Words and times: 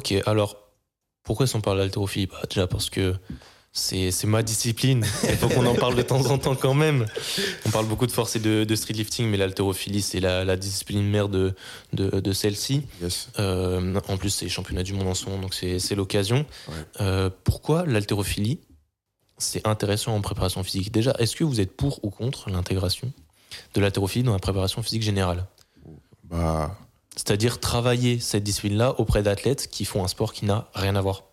Ok, 0.00 0.14
alors 0.24 0.56
pourquoi 1.24 1.44
est-ce 1.44 1.52
qu'on 1.52 1.60
parle 1.60 1.76
d'haltérophilie 1.76 2.26
bah, 2.26 2.40
Déjà 2.48 2.66
parce 2.66 2.88
que 2.88 3.14
c'est 3.70 4.24
ma 4.24 4.42
discipline. 4.42 5.04
Il 5.24 5.36
faut 5.36 5.50
qu'on 5.50 5.66
en 5.66 5.74
parle 5.74 5.94
de 5.94 6.00
temps 6.00 6.24
en 6.30 6.38
temps 6.38 6.56
quand 6.56 6.72
même. 6.72 7.04
On 7.66 7.70
parle 7.70 7.84
beaucoup 7.84 8.06
de 8.06 8.10
force 8.10 8.34
et 8.36 8.38
de, 8.38 8.64
de 8.64 8.74
streetlifting, 8.74 9.26
mais 9.28 9.36
l'haltérophilie, 9.36 10.00
c'est 10.00 10.20
la, 10.20 10.46
la, 10.46 10.56
discipline 10.56 11.02
mère 11.02 11.28
de, 11.28 11.54
de, 11.92 12.18
de 12.18 12.32
celle-ci. 12.32 12.86
Euh, 13.38 14.00
en 14.08 14.16
plus, 14.16 14.30
c'est 14.30 14.48
championnat 14.48 14.84
du 14.84 14.94
monde 14.94 15.08
en 15.08 15.14
ce 15.14 15.26
moment, 15.26 15.42
donc 15.42 15.52
c'est 15.52 15.94
l'occasion. 15.94 16.46
Euh, 17.02 17.28
pourquoi 17.44 17.84
l'haltérophilie 17.84 18.58
C'est 19.36 19.68
intéressant 19.68 20.16
en 20.16 20.22
préparation 20.22 20.64
physique. 20.64 20.92
Déjà, 20.92 21.14
est-ce 21.18 21.36
que 21.36 21.44
vous 21.44 21.60
êtes 21.60 21.76
pour 21.76 22.02
ou 22.02 22.08
contre 22.08 22.48
l'intégration 22.48 23.12
de 23.74 23.82
l'haltérophilie 23.82 24.24
dans 24.24 24.32
la 24.32 24.38
préparation 24.38 24.82
physique 24.82 25.02
générale? 25.02 25.46
Bah. 26.24 26.74
C'est-à-dire 27.20 27.60
travailler 27.60 28.18
cette 28.18 28.44
discipline-là 28.44 28.98
auprès 28.98 29.22
d'athlètes 29.22 29.68
qui 29.68 29.84
font 29.84 30.02
un 30.02 30.08
sport 30.08 30.32
qui 30.32 30.46
n'a 30.46 30.70
rien 30.72 30.96
à 30.96 31.02
voir. 31.02 31.24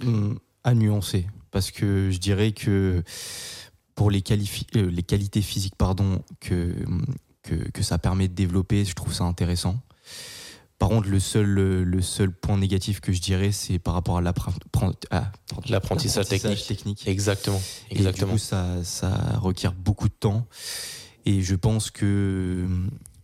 Hum, 0.00 0.38
à 0.64 0.72
nuancer 0.72 1.26
parce 1.50 1.70
que 1.70 2.10
je 2.10 2.16
dirais 2.16 2.52
que 2.52 3.02
pour 3.94 4.10
les, 4.10 4.24
euh, 4.76 4.90
les 4.90 5.02
qualités 5.02 5.42
physiques 5.42 5.74
pardon 5.76 6.22
que, 6.40 6.74
que, 7.42 7.54
que 7.54 7.82
ça 7.82 7.98
permet 7.98 8.28
de 8.28 8.34
développer, 8.34 8.86
je 8.86 8.94
trouve 8.94 9.12
ça 9.12 9.24
intéressant. 9.24 9.78
Par 10.78 10.88
contre, 10.88 11.08
le 11.08 11.20
seul, 11.20 11.46
le 11.46 12.02
seul 12.02 12.32
point 12.32 12.56
négatif 12.56 13.00
que 13.00 13.12
je 13.12 13.20
dirais, 13.20 13.52
c'est 13.52 13.78
par 13.78 13.92
rapport 13.92 14.16
à 14.16 14.22
l'apprentissage 14.22 16.28
technique. 16.28 16.66
technique. 16.66 17.06
Exactement. 17.06 17.60
Exactement. 17.90 18.30
Et 18.30 18.34
du 18.36 18.40
coup, 18.40 18.44
ça, 18.46 18.82
ça 18.84 19.10
requiert 19.38 19.74
beaucoup 19.74 20.08
de 20.08 20.14
temps. 20.14 20.46
Et 21.26 21.42
je 21.42 21.56
pense 21.56 21.90
que 21.90 22.66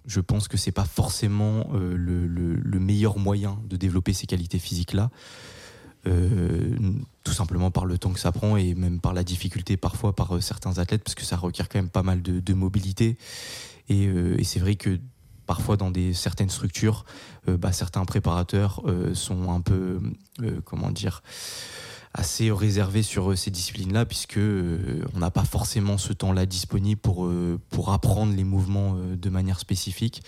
je 0.06 0.20
pense 0.20 0.48
que 0.48 0.56
c'est 0.56 0.72
pas 0.72 0.84
forcément 0.84 1.68
euh, 1.72 1.96
le, 1.96 2.26
le, 2.26 2.54
le, 2.54 2.78
meilleur 2.78 3.18
moyen 3.18 3.58
de 3.68 3.76
développer 3.76 4.12
ces 4.12 4.26
qualités 4.26 4.58
physiques 4.58 4.92
là. 4.92 5.10
Euh, 6.06 6.76
tout 7.22 7.32
simplement 7.32 7.70
par 7.70 7.86
le 7.86 7.96
temps 7.96 8.12
que 8.12 8.20
ça 8.20 8.30
prend 8.30 8.58
et 8.58 8.74
même 8.74 9.00
par 9.00 9.14
la 9.14 9.24
difficulté 9.24 9.78
parfois 9.78 10.14
par 10.14 10.36
euh, 10.36 10.40
certains 10.42 10.78
athlètes 10.78 11.02
parce 11.02 11.14
que 11.14 11.24
ça 11.24 11.38
requiert 11.38 11.66
quand 11.70 11.78
même 11.78 11.88
pas 11.88 12.02
mal 12.02 12.20
de, 12.20 12.54
mobilité 12.54 13.16
et, 13.88 14.04
et 14.04 14.44
c'est 14.44 14.60
vrai 14.60 14.76
que 14.76 15.00
parfois 15.46 15.78
dans 15.78 15.90
des 15.90 16.12
certaines 16.12 16.50
structures 16.50 17.06
bah, 17.46 17.72
certains 17.72 18.04
préparateurs 18.04 18.82
sont 19.14 19.50
un 19.50 19.60
peu 19.60 20.00
comment 20.64 20.90
dire 20.90 21.22
assez 22.14 22.50
réservés 22.50 23.02
sur 23.02 23.36
ces 23.36 23.50
disciplines-là 23.50 24.06
puisque 24.06 24.38
on 24.38 25.18
n'a 25.18 25.30
pas 25.30 25.44
forcément 25.44 25.98
ce 25.98 26.12
temps-là 26.12 26.46
disponible 26.46 27.00
pour 27.00 27.28
pour 27.70 27.92
apprendre 27.92 28.34
les 28.36 28.44
mouvements 28.44 28.96
de 28.96 29.30
manière 29.30 29.58
spécifique. 29.58 30.22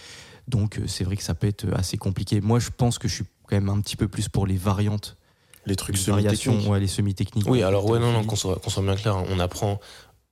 Donc 0.48 0.80
c'est 0.86 1.04
vrai 1.04 1.16
que 1.16 1.22
ça 1.22 1.34
peut 1.34 1.46
être 1.46 1.66
assez 1.74 1.96
compliqué. 1.96 2.40
Moi 2.40 2.58
je 2.58 2.70
pense 2.76 2.98
que 2.98 3.06
je 3.06 3.14
suis 3.14 3.24
quand 3.46 3.56
même 3.56 3.68
un 3.68 3.80
petit 3.80 3.96
peu 3.96 4.08
plus 4.08 4.28
pour 4.28 4.46
les 4.46 4.56
variantes 4.56 5.16
les 5.66 5.76
trucs 5.76 5.96
semi-techniques. 5.98 6.68
Ouais, 6.68 6.80
les 6.80 6.86
semi-techniques. 6.86 7.48
Oui, 7.48 7.62
alors 7.62 7.88
ouais, 7.90 7.98
non, 7.98 8.12
non, 8.12 8.24
qu'on 8.24 8.36
soit, 8.36 8.60
soit, 8.66 8.82
bien 8.82 8.96
clair, 8.96 9.16
hein. 9.16 9.24
on 9.28 9.38
apprend 9.38 9.80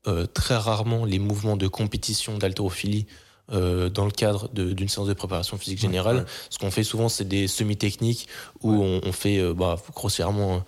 euh, 0.06 0.26
très 0.26 0.56
rarement 0.56 1.04
les 1.04 1.18
mouvements 1.18 1.56
de 1.56 1.66
compétition 1.66 2.38
d'haltérophilie 2.38 3.06
euh, 3.52 3.90
dans 3.90 4.06
le 4.06 4.10
cadre 4.10 4.48
d'une 4.48 4.88
séance 4.88 5.08
de 5.08 5.12
préparation 5.12 5.58
physique 5.58 5.80
générale. 5.80 6.24
Ce 6.50 6.58
qu'on 6.58 6.70
fait 6.70 6.84
souvent, 6.84 7.08
c'est 7.08 7.26
des 7.28 7.46
semi-techniques 7.46 8.28
où 8.62 8.72
on, 8.72 9.00
on, 9.04 9.12
fait, 9.12 9.38
euh, 9.38 9.52
bah, 9.52 9.76
grossièrement, 9.94 10.56
euh, 10.56 10.58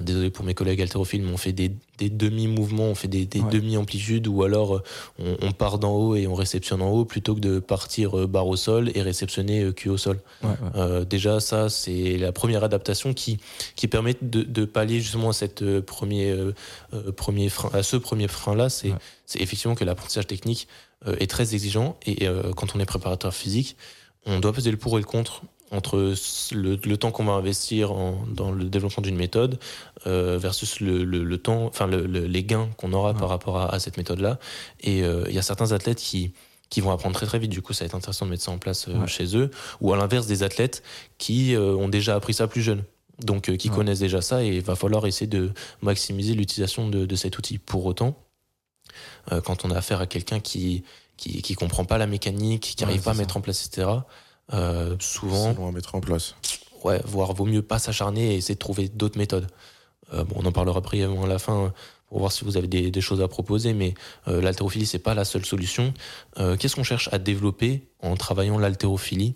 désolé 0.00 0.30
pour 0.30 0.44
mes 0.44 0.54
collègues 0.54 0.80
haltérophiles, 0.80 1.22
mais 1.22 1.32
on 1.32 1.36
fait 1.36 1.52
des, 1.52 1.72
des 1.98 2.08
demi-mouvements, 2.08 2.84
on 2.84 2.94
fait 2.94 3.08
des, 3.08 3.26
des 3.26 3.40
demi-amplitudes, 3.40 4.26
ou 4.26 4.42
alors 4.42 4.76
euh, 4.76 4.82
on, 5.18 5.36
on, 5.42 5.52
part 5.52 5.78
d'en 5.78 5.92
haut 5.92 6.16
et 6.16 6.26
on 6.26 6.34
réceptionne 6.34 6.82
en 6.82 6.90
haut, 6.90 7.04
plutôt 7.04 7.34
que 7.34 7.40
de 7.40 7.58
partir 7.58 8.18
euh, 8.18 8.26
barre 8.26 8.46
au 8.46 8.56
sol 8.56 8.90
et 8.94 9.02
réceptionner 9.02 9.72
cul 9.72 9.88
au 9.88 9.96
sol. 9.96 10.20
Ouais, 10.42 10.50
euh, 10.76 11.04
déjà, 11.04 11.40
ça, 11.40 11.68
c'est 11.68 12.16
la 12.18 12.32
première 12.32 12.64
adaptation 12.64 13.14
qui, 13.14 13.38
qui 13.76 13.88
permet 13.88 14.16
de, 14.20 14.42
de 14.42 14.64
pallier 14.64 15.00
justement 15.00 15.30
à, 15.30 15.32
cette 15.32 15.80
premier, 15.80 16.30
euh, 16.30 16.52
premier 17.16 17.48
frein, 17.48 17.70
à 17.72 17.82
ce 17.82 17.96
premier 17.96 18.28
frein-là. 18.28 18.68
C'est 18.68 18.92
effectivement 19.36 19.74
que 19.74 19.84
l'apprentissage 19.84 20.26
technique 20.26 20.68
est 21.18 21.26
très 21.26 21.54
exigeant, 21.54 21.96
et 22.06 22.28
quand 22.56 22.76
on 22.76 22.80
est 22.80 22.84
préparateur 22.84 23.34
physique, 23.34 23.76
on 24.24 24.38
doit 24.38 24.52
peser 24.52 24.70
le 24.70 24.76
pour 24.76 24.98
et 24.98 25.00
le 25.00 25.06
contre 25.06 25.42
entre 25.72 26.14
le, 26.52 26.76
le 26.76 26.96
temps 26.96 27.10
qu'on 27.10 27.24
va 27.24 27.32
investir 27.32 27.92
en, 27.92 28.24
dans 28.28 28.52
le 28.52 28.64
développement 28.64 29.02
d'une 29.02 29.16
méthode 29.16 29.58
euh, 30.06 30.38
versus 30.38 30.80
le, 30.80 31.02
le, 31.04 31.24
le 31.24 31.38
temps, 31.38 31.64
enfin 31.64 31.86
les 31.86 32.44
gains 32.44 32.68
qu'on 32.76 32.92
aura 32.92 33.12
ouais. 33.12 33.18
par 33.18 33.28
rapport 33.28 33.58
à, 33.58 33.74
à 33.74 33.78
cette 33.78 33.96
méthode-là. 33.96 34.38
Et 34.80 35.02
euh, 35.02 35.24
il 35.28 35.34
y 35.34 35.38
a 35.38 35.42
certains 35.42 35.72
athlètes 35.72 35.98
qui 35.98 36.32
qui 36.68 36.80
vont 36.80 36.90
apprendre 36.90 37.14
très 37.14 37.26
très 37.26 37.38
vite. 37.38 37.50
Du 37.50 37.60
coup, 37.60 37.74
ça 37.74 37.84
va 37.84 37.86
être 37.86 37.94
intéressant 37.94 38.24
de 38.24 38.30
mettre 38.30 38.44
ça 38.44 38.50
en 38.50 38.56
place 38.56 38.88
euh, 38.88 38.98
ouais. 38.98 39.06
chez 39.06 39.36
eux. 39.36 39.50
Ou 39.82 39.92
à 39.92 39.96
l'inverse, 39.96 40.26
des 40.26 40.42
athlètes 40.42 40.82
qui 41.18 41.54
ont 41.58 41.88
déjà 41.88 42.14
appris 42.14 42.32
ça 42.32 42.46
plus 42.48 42.62
jeune. 42.62 42.84
Donc, 43.18 43.54
qui 43.56 43.68
ouais. 43.68 43.74
connaissent 43.74 43.98
déjà 43.98 44.22
ça 44.22 44.42
et 44.42 44.56
il 44.56 44.62
va 44.62 44.74
falloir 44.74 45.06
essayer 45.06 45.26
de 45.26 45.52
maximiser 45.82 46.32
l'utilisation 46.32 46.88
de, 46.88 47.04
de, 47.04 47.16
cet 47.16 47.36
outil. 47.36 47.58
Pour 47.58 47.84
autant, 47.84 48.16
quand 49.44 49.66
on 49.66 49.70
a 49.70 49.76
affaire 49.76 50.00
à 50.00 50.06
quelqu'un 50.06 50.40
qui, 50.40 50.82
qui, 51.18 51.42
qui 51.42 51.54
comprend 51.54 51.84
pas 51.84 51.98
la 51.98 52.06
mécanique, 52.06 52.74
qui 52.74 52.84
n'arrive 52.84 53.02
pas 53.02 53.10
à 53.10 53.14
mettre 53.14 53.36
en 53.36 53.42
place, 53.42 53.66
etc., 53.66 53.88
euh, 54.52 54.96
souvent. 55.00 55.50
C'est 55.50 55.58
long 55.58 55.68
à 55.68 55.72
mettre 55.72 55.94
en 55.94 56.00
place. 56.00 56.34
Ouais, 56.84 57.00
voire 57.04 57.32
vaut 57.32 57.44
mieux 57.44 57.62
pas 57.62 57.78
s'acharner 57.78 58.34
et 58.34 58.36
essayer 58.36 58.54
de 58.54 58.60
trouver 58.60 58.88
d'autres 58.88 59.18
méthodes. 59.18 59.46
Euh, 60.12 60.24
bon, 60.24 60.36
on 60.38 60.46
en 60.46 60.52
parlera 60.52 60.80
brièvement 60.80 61.24
à 61.24 61.28
la 61.28 61.38
fin 61.38 61.72
pour 62.08 62.18
voir 62.18 62.32
si 62.32 62.44
vous 62.44 62.58
avez 62.58 62.66
des, 62.68 62.90
des 62.90 63.00
choses 63.00 63.22
à 63.22 63.28
proposer, 63.28 63.72
mais 63.72 63.94
euh, 64.28 64.42
l'haltérophilie 64.42 64.84
c'est 64.84 64.98
pas 64.98 65.14
la 65.14 65.24
seule 65.24 65.46
solution. 65.46 65.94
Euh, 66.38 66.56
Qu'est-ce 66.56 66.76
qu'on 66.76 66.84
cherche 66.84 67.08
à 67.10 67.18
développer 67.18 67.88
en 68.00 68.16
travaillant 68.16 68.58
l'haltérophilie 68.58 69.34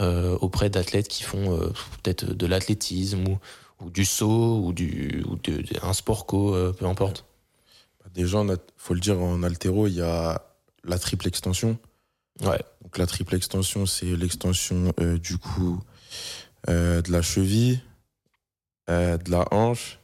euh, 0.00 0.36
auprès 0.40 0.68
d'athlètes 0.70 1.06
qui 1.06 1.22
font 1.22 1.54
euh, 1.56 1.68
peut-être 2.02 2.24
de 2.24 2.46
l'athlétisme 2.46 3.28
ou, 3.28 3.38
ou, 3.84 3.90
du 3.90 4.04
saut 4.04 4.60
ou 4.64 4.72
du 4.72 5.24
ou 5.28 5.36
de, 5.36 5.62
de, 5.62 5.68
un 5.82 5.92
sport 5.92 6.26
co, 6.26 6.54
euh, 6.54 6.72
peu 6.72 6.86
importe? 6.86 7.24
Déjà, 8.14 8.42
faut 8.76 8.94
le 8.94 9.00
dire 9.00 9.20
en 9.20 9.42
haltéro, 9.44 9.86
il 9.86 9.94
y 9.94 10.00
a 10.00 10.42
la 10.82 10.98
triple 10.98 11.28
extension. 11.28 11.78
Ouais. 12.42 12.60
Donc 12.82 12.98
la 12.98 13.06
triple 13.06 13.34
extension, 13.34 13.86
c'est 13.86 14.16
l'extension 14.16 14.92
euh, 15.00 15.18
du 15.18 15.38
coup 15.38 15.80
euh, 16.68 17.02
de 17.02 17.12
la 17.12 17.22
cheville, 17.22 17.80
euh, 18.88 19.18
de 19.18 19.30
la 19.30 19.46
hanche. 19.52 19.98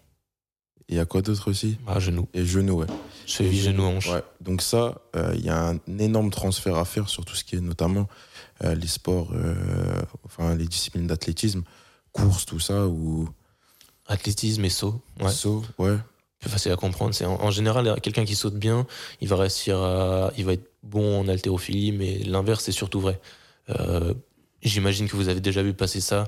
Il 0.89 0.97
y 0.97 1.01
a 1.01 1.07
quoi 1.07 1.23
d'autre 1.23 1.51
aussi? 1.51 1.79
Ah, 1.87 1.99
Genou. 1.99 2.29
Et 2.35 2.45
genou, 2.45 2.81
ouais. 2.81 2.87
Cheville, 3.27 3.61
genou, 3.63 3.85
hanche. 3.85 4.09
Ouais. 4.09 4.23
Donc 4.43 4.61
ça, 4.61 5.01
il 5.33 5.41
y 5.41 5.49
a 5.49 5.71
un 5.71 5.79
énorme 5.99 6.31
transfert 6.31 6.77
à 6.77 6.85
faire 6.85 7.09
sur 7.09 7.25
tout 7.25 7.35
ce 7.35 7.43
qui 7.43 7.57
est 7.57 7.61
notamment 7.61 8.07
les 8.63 8.87
sports, 8.87 9.33
enfin 10.25 10.55
les 10.55 10.67
disciplines 10.67 11.07
d'athlétisme, 11.07 11.63
course, 12.13 12.45
tout 12.45 12.61
ça. 12.61 12.87
Ou... 12.87 13.27
Athlétisme 14.07 14.63
et 14.67 14.69
saut. 14.69 15.01
Ouais. 15.19 15.31
Saut, 15.31 15.65
ouais 15.79 15.97
plus 16.41 16.51
facile 16.51 16.73
à 16.73 16.77
comprendre. 16.77 17.15
C'est 17.15 17.25
en, 17.25 17.41
en, 17.41 17.51
général 17.51 18.01
quelqu'un 18.03 18.25
qui 18.25 18.35
saute 18.35 18.55
bien, 18.55 18.87
il 19.21 19.29
va 19.29 19.37
réussir 19.37 19.79
à, 19.79 20.33
il 20.37 20.45
va 20.45 20.53
être 20.53 20.71
bon 20.83 21.21
en 21.21 21.29
haltérophilie, 21.29 21.93
mais 21.93 22.19
l'inverse 22.19 22.65
c'est 22.65 22.73
surtout 22.73 23.01
vrai. 23.01 23.21
Euh, 23.71 24.15
J'imagine 24.65 25.09
que 25.09 25.17
vous 25.17 25.29
avez 25.29 25.41
déjà 25.41 25.63
vu 25.63 25.75
passer 25.75 26.01
ça, 26.01 26.25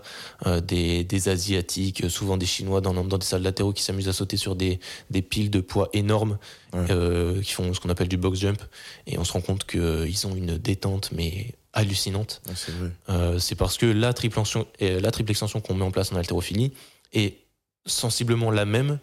euh, 0.47 0.61
des, 0.61 1.05
des 1.05 1.29
asiatiques, 1.31 2.11
souvent 2.11 2.37
des 2.37 2.45
chinois 2.45 2.83
dans, 2.83 2.93
dans 2.93 3.17
des 3.19 3.25
salles 3.25 3.43
latéraux 3.43 3.73
qui 3.73 3.83
s'amusent 3.83 4.09
à 4.09 4.13
sauter 4.13 4.37
sur 4.37 4.55
des, 4.55 4.79
des 5.09 5.23
piles 5.23 5.51
de 5.51 5.61
poids 5.61 5.89
énormes, 5.95 6.39
ouais. 6.75 6.85
euh, 6.91 7.41
qui 7.41 7.53
font 7.53 7.73
ce 7.73 7.81
qu'on 7.81 7.89
appelle 7.89 8.09
du 8.09 8.19
box 8.19 8.39
jump, 8.39 8.63
et 9.07 9.19
on 9.19 9.25
se 9.25 9.33
rend 9.33 9.41
compte 9.41 9.65
qu'ils 9.65 9.81
euh, 9.81 10.27
ont 10.27 10.37
une 10.37 10.59
détente 10.59 11.13
mais 11.13 11.55
hallucinante. 11.73 12.43
Ouais, 12.47 13.39
c'est 13.39 13.55
parce 13.55 13.79
que 13.79 13.87
la 13.87 14.13
triple 14.13 14.39
extension, 14.39 14.67
la 14.81 15.11
triple 15.11 15.31
extension 15.31 15.61
qu'on 15.61 15.75
met 15.75 15.85
en 15.85 15.91
place 15.91 16.13
en 16.13 16.17
haltérophilie 16.17 16.73
est 17.15 17.39
sensiblement 17.87 18.51
la 18.51 18.65
même 18.65 18.99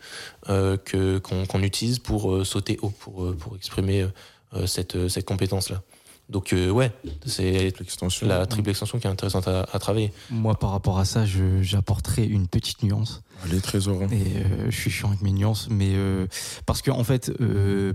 euh, 0.50 0.78
que 0.78 1.18
qu'on 1.20 1.46
qu 1.46 1.58
utilise 1.66 2.00
pour 2.00 2.34
euh, 2.34 2.44
sauter 2.44 2.78
haut, 2.82 2.90
pour 2.90 3.24
euh, 3.24 3.36
pour 3.36 3.56
exprimer 3.56 4.08
euh, 4.54 4.68
cette 4.68 5.08
cette 5.08 5.26
compétence 5.26 5.70
là. 5.70 5.82
Donc 6.30 6.54
euh, 6.54 6.70
ouais, 6.70 6.92
c'est 7.26 7.74
la 8.22 8.46
triple 8.46 8.70
extension 8.70 8.98
qui 8.98 9.08
est 9.08 9.10
intéressante 9.10 9.48
à, 9.48 9.68
à, 9.72 9.80
travailler. 9.80 10.14
Moi, 10.30 10.56
par 10.56 10.72
rapport 10.72 10.98
à 10.98 11.06
ça, 11.06 11.26
j'apporterai 11.62 12.26
une 12.26 12.48
petite 12.48 12.82
nuance. 12.82 13.22
Les 13.52 13.60
trésors. 13.60 14.02
Et 14.04 14.38
euh, 14.38 14.70
je 14.70 14.76
suis 14.76 14.90
chiant 14.90 15.10
avec 15.10 15.22
mes 15.22 15.34
nuances, 15.34 15.68
mais 15.70 15.92
euh, 15.94 16.28
parce 16.66 16.82
que 16.82 16.92
en 16.92 17.04
fait, 17.04 17.32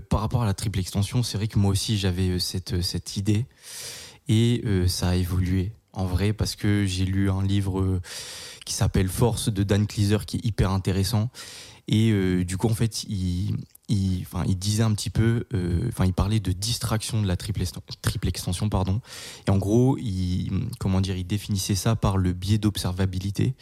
par 0.09 0.19
rapport 0.19 0.43
à 0.43 0.45
la 0.45 0.53
triple 0.53 0.79
extension, 0.79 1.23
c'est 1.23 1.37
vrai 1.37 1.47
que 1.47 1.57
moi 1.57 1.71
aussi 1.71 1.97
j'avais 1.97 2.39
cette 2.39 2.81
cette 2.81 3.17
idée 3.17 3.45
et 4.27 4.63
ça 4.87 5.09
a 5.09 5.15
évolué 5.15 5.71
en 5.99 6.05
vrai 6.05 6.33
parce 6.33 6.55
que 6.55 6.85
j'ai 6.85 7.05
lu 7.05 7.29
un 7.29 7.43
livre 7.43 7.99
qui 8.65 8.73
s'appelle 8.73 9.09
Force 9.09 9.49
de 9.49 9.63
Dan 9.63 9.87
Cleaser 9.87 10.19
qui 10.25 10.37
est 10.37 10.45
hyper 10.45 10.71
intéressant 10.71 11.29
et 11.87 12.11
euh, 12.11 12.45
du 12.45 12.57
coup 12.57 12.67
en 12.67 12.75
fait 12.75 13.03
il 13.89 14.57
disait 14.57 14.83
un 14.83 14.93
petit 14.93 15.09
peu, 15.09 15.45
euh, 15.53 15.87
enfin, 15.89 16.05
il 16.05 16.13
parlait 16.13 16.39
de 16.39 16.51
distraction 16.51 17.21
de 17.21 17.27
la 17.27 17.35
triple, 17.35 17.61
extension, 18.27 18.69
pardon. 18.69 19.01
Et 19.47 19.51
en 19.51 19.57
gros, 19.57 19.97
il, 19.97 20.67
comment 20.79 21.01
dire, 21.01 21.17
il 21.17 21.25
définissait 21.25 21.75
ça 21.75 21.95
par 21.95 22.17
le 22.17 22.33
biais 22.33 22.57
d'observabilité. 22.57 23.55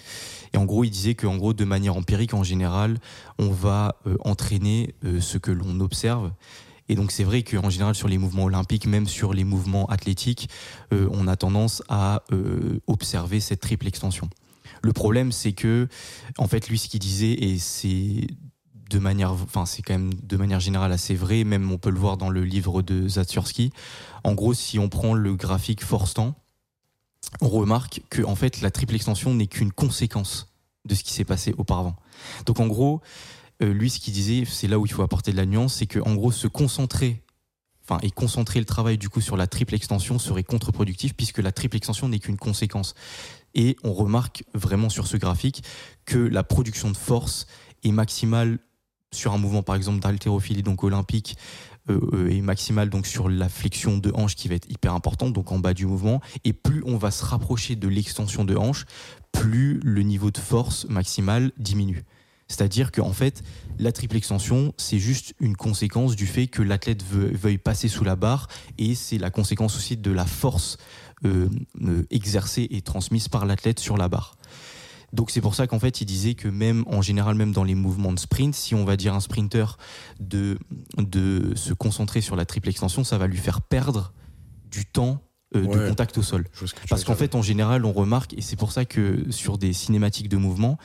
Et 0.54 0.58
en 0.58 0.66
gros, 0.66 0.84
il 0.84 0.90
disait 0.90 1.16
que, 1.16 1.28
en 1.28 1.38
gros, 1.38 1.54
de 1.54 1.66
manière 1.66 1.96
empirique, 1.96 2.34
en 2.34 2.44
général, 2.44 3.00
on 3.40 3.50
va 3.50 3.96
euh, 4.06 4.18
entraîner 4.22 4.96
euh, 5.06 5.22
ce 5.22 5.38
que 5.38 5.52
l'on 5.52 5.80
observe 5.80 6.32
Et 6.90 6.96
donc 6.96 7.12
c'est 7.12 7.24
vrai 7.24 7.44
qu'en 7.44 7.70
général 7.70 7.96
sur 7.96 8.08
les 8.08 8.18
mouvements 8.18 8.46
olympiques, 8.46 8.88
même 8.88 9.08
sur 9.08 9.34
les 9.34 9.44
mouvements 9.44 9.86
athlétiques, 9.88 10.50
euh, 10.94 11.10
on 11.12 11.28
a 11.28 11.36
tendance 11.36 11.84
à 11.90 12.24
euh, 12.32 12.80
observer 12.88 13.40
cette 13.40 13.62
triple 13.62 13.88
extension. 13.88 14.30
Le 14.82 14.94
problème 14.94 15.32
c'est 15.32 15.54
que, 15.54 15.88
en 16.38 16.48
fait, 16.48 16.70
lui 16.70 16.78
ce 16.78 16.88
qu'il 16.88 17.00
disait, 17.00 17.34
et 17.34 17.58
c'est 17.58 18.28
de 18.90 19.00
manière, 19.00 19.32
enfin 19.32 19.66
c'est 19.66 19.82
quand 19.82 19.94
même 19.94 20.14
de 20.14 20.38
manière 20.38 20.60
générale 20.60 20.92
assez 20.92 21.16
vrai, 21.16 21.44
même 21.44 21.72
on 21.72 21.78
peut 21.78 21.90
le 21.90 22.00
voir 22.00 22.18
dans 22.18 22.30
le 22.30 22.44
livre 22.44 22.82
de 22.82 23.08
Zatsurski. 23.08 23.72
En 24.24 24.34
gros, 24.34 24.54
si 24.54 24.80
on 24.80 24.90
prend 24.90 25.14
le 25.14 25.36
graphique 25.36 25.84
force-temps, 25.84 26.36
on 27.42 27.50
remarque 27.50 28.02
que 28.10 28.22
en 28.24 28.36
fait 28.36 28.62
la 28.62 28.72
triple 28.72 28.96
extension 28.96 29.34
n'est 29.34 29.48
qu'une 29.48 29.72
conséquence 29.72 30.48
de 30.86 30.96
ce 30.96 31.04
qui 31.04 31.12
s'est 31.14 31.26
passé 31.26 31.54
auparavant. 31.58 31.96
Donc 32.46 32.60
en 32.60 32.68
gros, 32.68 33.02
euh, 33.62 33.74
lui 33.74 33.90
ce 33.90 34.00
qu'il 34.00 34.14
disait, 34.14 34.44
c'est 34.46 34.68
là 34.68 34.80
où 34.80 34.86
il 34.86 34.92
faut 34.92 35.02
apporter 35.02 35.32
de 35.32 35.38
la 35.38 35.46
nuance, 35.46 35.76
c'est 35.76 35.88
que 35.88 36.00
en 36.00 36.16
gros 36.16 36.32
se 36.32 36.48
concentrer 36.48 37.24
Enfin, 37.90 38.00
et 38.04 38.12
concentrer 38.12 38.60
le 38.60 38.66
travail 38.66 38.98
du 38.98 39.08
coup 39.08 39.22
sur 39.22 39.38
la 39.38 39.48
triple 39.48 39.74
extension 39.74 40.20
serait 40.20 40.44
contre-productif 40.44 41.14
puisque 41.16 41.38
la 41.38 41.54
triple 41.54 41.78
extension 41.78 42.10
n'est 42.10 42.20
qu'une 42.20 42.36
conséquence. 42.36 42.96
Et 43.56 43.78
on 43.82 43.94
remarque 43.94 44.44
vraiment 44.54 44.90
sur 44.90 45.08
ce 45.08 45.16
graphique 45.16 45.64
que 46.06 46.18
la 46.18 46.44
production 46.44 46.92
de 46.92 46.98
force 46.98 47.48
est 47.86 47.94
maximale 47.94 48.60
sur 49.14 49.32
un 49.32 49.38
mouvement 49.38 49.64
par 49.64 49.78
exemple 49.78 50.00
d'haltérophilie 50.00 50.64
donc 50.64 50.84
olympique 50.84 51.38
euh, 51.90 51.98
euh, 52.12 52.30
est 52.30 52.42
maximale 52.42 52.90
donc 52.90 53.08
sur 53.08 53.30
la 53.30 53.48
flexion 53.48 53.98
de 53.98 54.12
hanche 54.14 54.36
qui 54.36 54.50
va 54.50 54.56
être 54.56 54.70
hyper 54.70 54.94
importante 54.94 55.32
donc 55.32 55.54
en 55.54 55.60
bas 55.60 55.74
du 55.74 55.86
mouvement 55.86 56.20
et 56.44 56.52
plus 56.52 56.84
on 56.86 56.98
va 56.98 57.10
se 57.10 57.24
rapprocher 57.24 57.78
de 57.78 57.88
l'extension 57.88 58.44
de 58.44 58.58
hanche 58.58 58.84
plus 59.32 59.80
le 59.82 60.02
niveau 60.02 60.30
de 60.30 60.40
force 60.40 60.86
maximale 60.90 61.54
diminue. 61.58 62.04
C'est-à-dire 62.48 62.92
qu'en 62.92 63.14
fait, 63.14 63.44
la 63.78 63.92
triple 63.92 64.16
extension, 64.16 64.74
c'est 64.78 65.00
juste 65.00 65.34
une 65.40 65.56
conséquence 65.56 66.16
du 66.16 66.26
fait 66.26 66.48
que 66.48 66.62
l'athlète 66.62 67.04
veuille 67.04 67.58
passer 67.58 67.88
sous 67.88 68.04
la 68.04 68.16
barre 68.16 68.48
et 68.78 68.96
c'est 68.96 69.18
la 69.18 69.30
conséquence 69.30 69.76
aussi 69.76 69.98
de 69.98 70.12
la 70.12 70.26
force 70.26 70.78
euh, 71.26 71.50
exercée 72.10 72.68
et 72.70 72.82
transmise 72.82 73.28
par 73.28 73.46
l'athlète 73.46 73.80
sur 73.80 73.98
la 73.98 74.08
barre. 74.08 74.38
Donc 75.14 75.32
c'est 75.32 75.42
pour 75.42 75.56
ça 75.56 75.68
qu'en 75.68 75.80
fait 75.80 76.02
il 76.02 76.06
disait 76.06 76.36
que 76.36 76.48
même 76.48 76.84
en 76.88 77.02
général 77.02 77.36
même 77.36 77.54
dans 77.54 77.64
les 77.64 77.76
mouvements 77.76 78.12
de 78.12 78.20
sprint, 78.20 78.54
si 78.54 78.76
on 78.76 78.84
va 78.84 78.98
dire 78.98 79.14
un 79.14 79.20
sprinter 79.20 79.78
de 80.20 80.60
de 80.98 81.54
se 81.56 81.74
concentrer 81.74 82.22
sur 82.22 82.36
la 82.36 82.46
triple 82.46 82.70
extension, 82.70 83.04
ça 83.04 83.18
va 83.18 83.28
lui 83.28 83.38
faire 83.38 83.62
perdre 83.62 84.14
du 84.70 84.86
temps 84.86 85.22
euh, 85.56 85.66
de 85.66 85.90
contact 85.90 86.18
au 86.18 86.24
sol. 86.24 86.46
Parce 86.90 87.06
qu'en 87.06 87.16
fait 87.16 87.36
en 87.36 87.42
général 87.42 87.86
on 87.86 87.94
remarque 87.94 88.34
et 88.34 88.42
c'est 88.42 88.58
pour 88.58 88.74
ça 88.74 88.84
que 88.84 89.32
sur 89.32 89.58
des 89.58 89.72
cinématiques 89.72 90.28
de 90.28 90.38
mouvement 90.38 90.78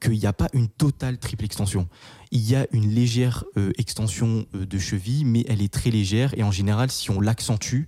qu'il 0.00 0.18
n'y 0.18 0.26
a 0.26 0.32
pas 0.32 0.48
une 0.52 0.68
totale 0.68 1.18
triple 1.18 1.44
extension. 1.44 1.88
Il 2.30 2.48
y 2.48 2.56
a 2.56 2.66
une 2.72 2.90
légère 2.90 3.44
euh, 3.56 3.72
extension 3.78 4.46
euh, 4.54 4.66
de 4.66 4.78
cheville, 4.78 5.24
mais 5.24 5.44
elle 5.48 5.62
est 5.62 5.72
très 5.72 5.90
légère 5.90 6.36
et 6.36 6.42
en 6.42 6.50
général, 6.50 6.90
si 6.90 7.10
on 7.10 7.20
l'accentue, 7.20 7.84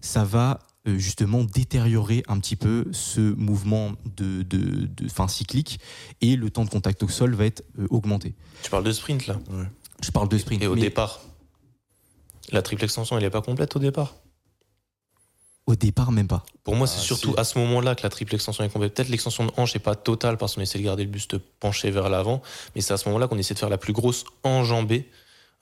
ça 0.00 0.24
va 0.24 0.58
euh, 0.88 0.98
justement 0.98 1.44
détériorer 1.44 2.24
un 2.26 2.40
petit 2.40 2.56
peu 2.56 2.86
ce 2.90 3.20
mouvement 3.20 3.92
de, 4.16 4.42
de, 4.42 5.08
fin 5.08 5.28
cyclique 5.28 5.78
et 6.20 6.34
le 6.34 6.50
temps 6.50 6.64
de 6.64 6.70
contact 6.70 7.04
au 7.04 7.08
sol 7.08 7.36
va 7.36 7.46
être 7.46 7.62
euh, 7.78 7.86
augmenté. 7.90 8.34
Tu 8.64 8.70
parles 8.70 8.82
de 8.82 8.90
sprint 8.90 9.28
là? 9.28 9.38
Je 10.02 10.10
parle 10.10 10.28
de 10.28 10.36
sprint. 10.36 10.60
Et 10.60 10.66
au 10.66 10.74
départ? 10.74 11.20
La 12.50 12.62
triple 12.62 12.82
extension, 12.82 13.16
elle 13.16 13.22
n'est 13.22 13.30
pas 13.30 13.42
complète 13.42 13.76
au 13.76 13.78
départ? 13.78 14.16
Au 15.66 15.76
départ, 15.76 16.12
même 16.12 16.26
pas. 16.26 16.42
Pour 16.64 16.74
moi, 16.74 16.86
c'est 16.86 16.98
ah, 16.98 17.02
surtout 17.02 17.34
à 17.36 17.44
ce 17.44 17.58
moment-là 17.58 17.94
que 17.94 18.02
la 18.02 18.08
triple 18.08 18.34
extension 18.34 18.64
est 18.64 18.68
complète. 18.68 18.94
Peut-être 18.94 19.08
l'extension 19.08 19.46
de 19.46 19.52
hanche 19.56 19.74
n'est 19.74 19.80
pas 19.80 19.94
totale 19.94 20.36
parce 20.36 20.54
qu'on 20.54 20.60
essaie 20.60 20.78
de 20.78 20.84
garder 20.84 21.04
le 21.04 21.10
buste 21.10 21.38
penché 21.60 21.90
vers 21.90 22.08
l'avant, 22.08 22.42
mais 22.74 22.80
c'est 22.80 22.92
à 22.92 22.96
ce 22.96 23.08
moment-là 23.08 23.28
qu'on 23.28 23.38
essaie 23.38 23.54
de 23.54 23.58
faire 23.58 23.68
la 23.68 23.78
plus 23.78 23.92
grosse 23.92 24.24
enjambée, 24.42 25.08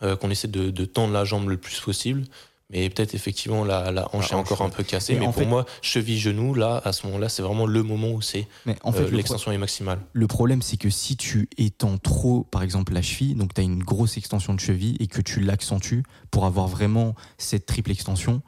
euh, 0.03 0.17
qu'on 0.17 0.31
essaie 0.31 0.49
de, 0.49 0.71
de, 0.71 0.85
tendre 0.85 1.13
la 1.13 1.25
jambe 1.25 1.49
le 1.49 1.59
plus 1.59 1.81
possible 1.81 2.25
mais 2.71 2.89
peut-être 2.89 3.15
effectivement 3.15 3.65
la, 3.65 3.91
la 3.91 4.09
hanche 4.15 4.31
est 4.31 4.37
encore 4.37 4.63
un 4.63 4.71
peu 4.71 4.83
cassée. 4.85 5.17
Mais, 5.17 5.31
pour 5.31 5.47
moi, 5.47 5.67
cheville-genou, 5.83 6.55
là, 6.55 6.81
à 6.85 6.93
ce 6.93 7.07
moment-là, 7.07 7.29
c'est 7.29 7.43
vraiment 7.43 7.67
le 7.67 7.83
moment 7.83 8.11
où 8.11 8.23
c'est 8.23 8.47
en 8.83 8.93
fait, 8.93 9.03
euh, 9.03 9.11
l'extension 9.11 9.53
est 9.53 9.59
maximale. 9.59 9.99
Le 10.13 10.27
problème, 10.27 10.63
c'est 10.63 10.77
que 10.77 10.91
si 10.91 11.17
tu 11.17 11.49
étends 11.59 11.99
trop, 11.99 12.45
par 12.51 12.63
exemple, 12.63 12.93
la 12.93 13.03
cheville, 13.03 13.35
donc 13.35 13.55
tu 13.55 13.61
as 13.61 13.65
une 13.65 13.83
grosse 13.83 14.17
extension 14.17 14.55
de 14.55 14.61
cheville 14.61 14.97
et 15.01 15.09
que 15.09 15.21
tu 15.21 15.41
l'accentues 15.41 16.05
pour 16.31 16.47
avoir 16.47 16.69
vraiment 16.69 17.15
cette 17.39 17.67
triple 17.67 17.91
extension, 17.91 18.41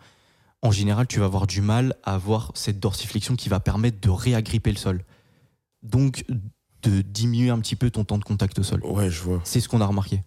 en 0.63 0.71
général, 0.71 1.07
tu 1.07 1.19
vas 1.19 1.27
avoir 1.27 1.47
du 1.47 1.61
mal 1.61 1.97
à 2.05 2.15
avoir 2.15 2.53
cette 2.55 2.79
dorsiflexion 2.79 3.37
qui 3.37 3.49
va 3.49 3.61
permettre 3.61 4.01
de 4.01 4.11
réagripper 4.11 4.71
le 4.71 4.79
sol. 4.79 5.05
Donc, 5.83 6.25
de 6.83 7.03
diminuer 7.03 7.51
un 7.51 7.59
petit 7.59 7.77
peu 7.77 7.91
ton 7.91 8.05
temps 8.05 8.19
de 8.19 8.25
contact 8.25 8.59
au 8.59 8.63
sol. 8.63 8.81
Ouais, 8.85 9.11
je 9.11 9.23
vois. 9.23 9.41
C'est 9.45 9.61
ce 9.61 9.69
qu'on 9.69 9.81
a 9.81 9.87
remarqué. 9.87 10.23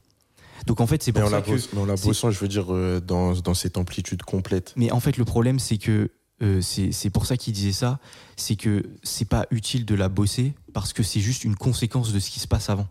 Donc 0.65 0.79
en 0.81 0.87
fait, 0.87 1.03
c'est 1.03 1.11
pour 1.11 1.29
ça 1.29 1.41
que. 1.41 1.51
Mais 1.51 1.81
en 1.81 1.85
la 1.85 1.95
bossant, 1.95 2.31
je 2.31 2.39
veux 2.39 2.47
dire, 2.47 2.73
euh, 2.73 2.99
dans, 2.99 3.33
dans 3.33 3.53
cette 3.53 3.77
amplitude 3.77 4.23
complète. 4.23 4.73
Mais 4.75 4.91
en 4.91 4.99
fait, 4.99 5.17
le 5.17 5.25
problème, 5.25 5.59
c'est 5.59 5.77
que 5.77 6.11
euh, 6.41 6.61
c'est 6.61 7.09
pour 7.09 7.25
ça 7.25 7.37
qu'il 7.37 7.53
disait 7.53 7.71
ça, 7.71 7.99
c'est 8.35 8.55
que 8.55 8.83
c'est 9.03 9.25
pas 9.27 9.45
utile 9.51 9.85
de 9.85 9.95
la 9.95 10.09
bosser 10.09 10.53
parce 10.73 10.91
que 10.91 11.03
c'est 11.03 11.19
juste 11.19 11.43
une 11.43 11.55
conséquence 11.55 12.13
de 12.13 12.19
ce 12.19 12.29
qui 12.29 12.39
se 12.39 12.47
passe 12.47 12.69
avant. 12.69 12.87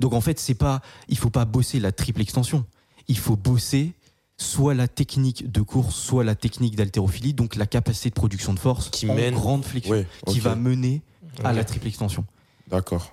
Donc 0.00 0.12
en 0.14 0.20
fait, 0.20 0.40
c'est 0.40 0.54
pas, 0.54 0.80
il 1.08 1.18
faut 1.18 1.30
pas 1.30 1.44
bosser 1.44 1.78
la 1.78 1.92
triple 1.92 2.20
extension. 2.20 2.64
Il 3.06 3.18
faut 3.18 3.36
bosser 3.36 3.92
soit 4.36 4.74
la 4.74 4.88
technique 4.88 5.50
de 5.50 5.60
course, 5.60 5.94
soit 5.94 6.24
la 6.24 6.34
technique 6.34 6.76
d'haltérophilie, 6.76 7.34
donc 7.34 7.56
la 7.56 7.66
capacité 7.66 8.10
de 8.10 8.14
production 8.14 8.52
de 8.52 8.58
force 8.58 8.90
qui 8.90 9.08
en 9.08 9.14
mène 9.14 9.34
grande 9.34 9.64
flexion, 9.64 10.04
qui 10.26 10.40
va 10.40 10.56
mener 10.56 11.02
à 11.42 11.52
la 11.52 11.64
triple 11.64 11.86
extension. 11.86 12.24
D'accord. 12.68 13.12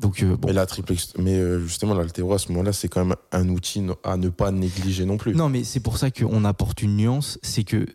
Donc, 0.00 0.22
euh, 0.22 0.36
bon. 0.36 0.48
Mais, 0.48 0.54
la 0.54 0.66
triple, 0.66 0.94
mais 1.18 1.38
euh, 1.38 1.60
justement, 1.60 1.94
l'altéro, 1.94 2.32
à 2.32 2.38
ce 2.38 2.48
moment-là, 2.48 2.72
c'est 2.72 2.88
quand 2.88 3.04
même 3.04 3.16
un 3.30 3.48
outil 3.48 3.84
à 4.02 4.16
ne 4.16 4.28
pas 4.28 4.50
négliger 4.50 5.04
non 5.04 5.16
plus. 5.16 5.34
Non, 5.34 5.48
mais 5.48 5.62
c'est 5.62 5.80
pour 5.80 5.98
ça 5.98 6.10
qu'on 6.10 6.44
apporte 6.44 6.82
une 6.82 6.96
nuance, 6.96 7.38
c'est 7.42 7.64
que 7.64 7.86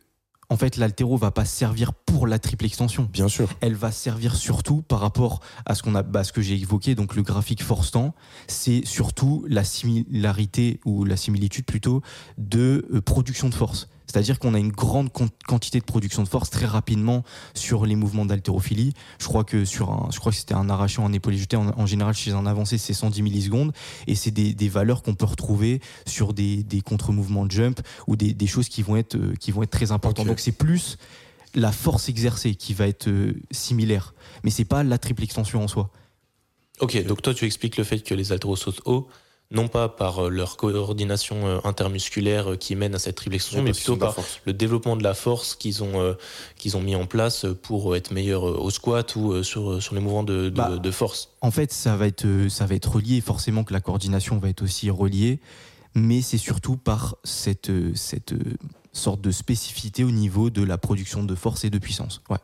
en 0.49 0.57
fait, 0.57 0.77
l'altéro 0.77 1.15
va 1.15 1.29
pas 1.31 1.45
servir 1.45 1.93
pour 1.93 2.25
la 2.25 2.39
triple 2.39 2.65
extension. 2.65 3.07
Bien 3.11 3.27
sûr. 3.27 3.49
Elle 3.61 3.75
va 3.75 3.91
servir 3.91 4.35
surtout 4.35 4.81
par 4.81 4.99
rapport 4.99 5.41
à 5.65 5.75
ce 5.75 5.83
qu'on 5.83 5.93
a, 5.93 6.01
bah, 6.01 6.23
ce 6.23 6.33
que 6.33 6.41
j'ai 6.41 6.55
évoqué, 6.55 6.95
donc 6.95 7.15
le 7.15 7.21
graphique 7.21 7.61
force-temps. 7.61 8.15
C'est 8.47 8.83
surtout 8.85 9.45
la 9.47 9.63
similarité 9.63 10.79
ou 10.85 11.05
la 11.05 11.17
similitude 11.17 11.65
plutôt 11.65 12.01
de 12.37 12.87
euh, 12.91 13.01
production 13.01 13.49
de 13.49 13.53
force. 13.53 13.89
C'est-à-dire 14.09 14.39
qu'on 14.39 14.55
a 14.55 14.59
une 14.59 14.71
grande 14.71 15.09
quantité 15.47 15.79
de 15.79 15.85
production 15.85 16.23
de 16.23 16.27
force 16.27 16.49
très 16.49 16.65
rapidement 16.65 17.23
sur 17.53 17.85
les 17.85 17.95
mouvements 17.95 18.25
d'haltérophilie. 18.25 18.93
Je 19.19 19.27
crois 19.27 19.43
que 19.43 19.65
sur 19.65 19.91
un, 19.91 20.09
je 20.11 20.19
crois 20.19 20.31
que 20.31 20.37
c'était 20.37 20.55
un 20.55 20.67
arrachant, 20.67 21.05
un 21.05 21.13
épaulé 21.13 21.37
jeté 21.37 21.55
en, 21.55 21.85
général 21.85 22.15
chez 22.15 22.31
un 22.31 22.47
avancé, 22.47 22.79
c'est 22.79 22.93
110 22.93 23.21
millisecondes 23.21 23.71
et 24.07 24.15
c'est 24.15 24.31
des, 24.31 24.55
des, 24.55 24.67
valeurs 24.67 25.03
qu'on 25.03 25.13
peut 25.13 25.27
retrouver 25.27 25.79
sur 26.07 26.33
des, 26.33 26.63
des 26.63 26.81
contre-mouvements 26.81 27.45
de 27.45 27.51
jump 27.51 27.81
ou 28.07 28.15
des, 28.15 28.33
des, 28.33 28.47
choses 28.47 28.67
qui 28.67 28.81
vont 28.81 28.97
être 28.97 29.15
euh, 29.15 29.35
qui 29.39 29.51
vont 29.51 29.61
être 29.61 29.69
très 29.69 29.91
importantes. 29.91 30.25
Donc 30.25 30.39
c'est 30.39 30.53
plus 30.53 30.97
la 31.53 31.71
force 31.71 32.09
exercée 32.09 32.55
qui 32.55 32.73
va 32.73 32.87
être 32.87 33.09
euh, 33.09 33.33
similaire, 33.51 34.15
mais 34.43 34.49
c'est 34.49 34.65
pas 34.65 34.83
la 34.83 34.97
triple 34.97 35.23
extension 35.23 35.63
en 35.63 35.67
soi. 35.67 35.91
Ok, 36.79 37.03
donc 37.05 37.21
toi 37.21 37.35
tu 37.35 37.45
expliques 37.45 37.77
le 37.77 37.83
fait 37.83 37.99
que 37.99 38.15
les 38.15 38.31
haltéros 38.31 38.55
sautent 38.55 38.81
haut 38.85 39.07
non 39.51 39.67
pas 39.67 39.89
par 39.89 40.25
euh, 40.25 40.29
leur 40.29 40.57
coordination 40.57 41.47
euh, 41.47 41.59
intermusculaire 41.63 42.51
euh, 42.51 42.55
qui 42.55 42.75
mène 42.75 42.93
à 42.93 42.99
cette 42.99 43.15
triple 43.15 43.35
extension, 43.35 43.63
mais 43.63 43.71
plutôt 43.71 43.97
par 43.97 44.15
le 44.45 44.53
développement 44.53 44.95
de 44.95 45.03
la 45.03 45.15
force 45.15 45.55
qu'ils 45.55 45.83
ont, 45.83 46.15
qu'ils 46.55 46.77
ont 46.77 46.81
mis 46.81 46.95
en 46.95 47.05
place 47.05 47.45
pour 47.63 47.95
être 47.95 48.11
meilleurs 48.11 48.43
au 48.43 48.69
squat 48.69 49.15
ou 49.15 49.43
sur, 49.43 49.81
sur 49.81 49.95
les 49.95 50.01
mouvements 50.01 50.23
de, 50.23 50.43
de, 50.43 50.49
bah, 50.49 50.77
de, 50.77 50.91
force. 50.91 51.29
En 51.41 51.51
fait, 51.51 51.71
ça 51.71 51.95
va, 51.95 52.07
être, 52.07 52.25
ça 52.49 52.65
va 52.65 52.75
être 52.75 52.91
relié, 52.91 53.21
forcément 53.21 53.63
que 53.63 53.73
la 53.73 53.81
coordination 53.81 54.37
va 54.37 54.49
être 54.49 54.61
aussi 54.61 54.89
reliée, 54.89 55.39
mais 55.95 56.21
c'est 56.21 56.37
surtout 56.37 56.77
par 56.77 57.15
cette, 57.23 57.71
cette 57.95 58.33
sorte 58.93 59.21
de 59.21 59.31
spécificité 59.31 60.03
au 60.03 60.11
niveau 60.11 60.49
de 60.49 60.63
la 60.63 60.77
production 60.77 61.23
de 61.23 61.35
force 61.35 61.63
et 61.63 61.69
de 61.69 61.79
puissance. 61.79 62.21
Ouais. 62.29 62.37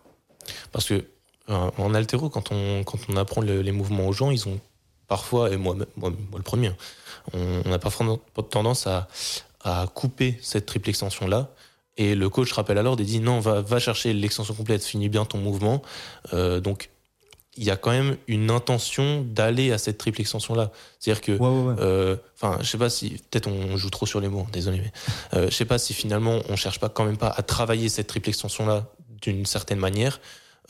Parce 0.72 0.88
que 0.88 1.06
en 1.48 1.94
altéro, 1.94 2.30
quand 2.30 2.52
on, 2.52 2.84
quand 2.84 2.98
on 3.10 3.18
apprend 3.18 3.42
les 3.42 3.72
mouvements 3.72 4.08
aux 4.08 4.14
gens, 4.14 4.32
ils 4.32 4.48
ont 4.48 4.60
parfois, 5.08 5.52
et 5.52 5.58
moi, 5.58 5.76
moi, 5.96 6.12
le 6.36 6.44
premier, 6.44 6.72
on, 7.34 7.72
a 7.72 7.80
parfois 7.80 8.20
tendance 8.50 8.88
à, 8.88 9.08
à 9.64 9.88
couper 9.94 10.38
cette 10.42 10.66
triple 10.66 10.90
extension-là. 10.90 11.50
Et 11.98 12.14
le 12.14 12.30
coach 12.30 12.52
rappelle 12.52 12.78
alors 12.78 13.00
et 13.00 13.04
dit 13.04 13.20
non, 13.20 13.40
va, 13.40 13.62
va 13.62 13.80
chercher 13.80 14.14
l'extension 14.14 14.54
complète, 14.54 14.84
finis 14.84 15.10
bien 15.10 15.26
ton 15.26 15.38
mouvement. 15.38 15.82
Euh, 16.34 16.60
donc, 16.60 16.90
il 17.58 17.64
y 17.64 17.72
a 17.72 17.78
quand 17.78 17.92
même 17.92 18.18
une 18.28 18.52
intention 18.52 19.22
d'aller 19.22 19.72
à 19.72 19.78
cette 19.78 19.98
triple 19.98 20.20
extension-là. 20.20 20.72
C'est-à-dire 21.00 21.22
que, 21.22 21.38
euh, 21.42 22.18
enfin, 22.36 22.58
je 22.62 22.70
sais 22.70 22.78
pas 22.78 22.90
si, 22.90 23.12
peut-être 23.32 23.48
on 23.48 23.78
joue 23.78 23.90
trop 23.90 24.06
sur 24.06 24.20
les 24.20 24.28
mots, 24.28 24.42
hein, 24.42 24.52
désolé, 24.52 24.82
mais 24.84 24.92
euh, 25.40 25.50
je 25.50 25.56
sais 25.56 25.66
pas 25.66 25.78
si 25.78 25.94
finalement 25.94 26.42
on 26.50 26.58
cherche 26.58 26.80
pas 26.80 26.90
quand 26.90 27.06
même 27.06 27.18
pas 27.18 27.30
à 27.30 27.42
travailler 27.44 27.88
cette 27.88 28.08
triple 28.08 28.28
extension-là 28.28 28.88
d'une 29.22 29.46
certaine 29.46 29.80
manière 29.80 30.20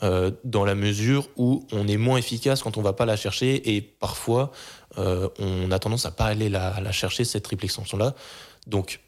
euh, 0.02 0.30
dans 0.44 0.66
la 0.66 0.74
mesure 0.74 1.30
où 1.36 1.66
on 1.72 1.88
est 1.88 1.96
moins 1.96 2.18
efficace 2.18 2.62
quand 2.62 2.76
on 2.76 2.82
va 2.82 2.92
pas 2.92 3.06
la 3.06 3.16
chercher 3.16 3.74
et 3.74 3.80
parfois 3.80 4.52
euh, 4.98 5.28
on 5.38 5.70
a 5.70 5.78
tendance 5.78 6.04
à 6.04 6.10
pas 6.10 6.26
aller 6.26 6.50
la, 6.50 6.92
chercher 6.92 7.24
cette 7.24 7.44
triple 7.44 7.64
extension 7.64 7.96
là. 7.96 8.14
Donc 8.66 9.00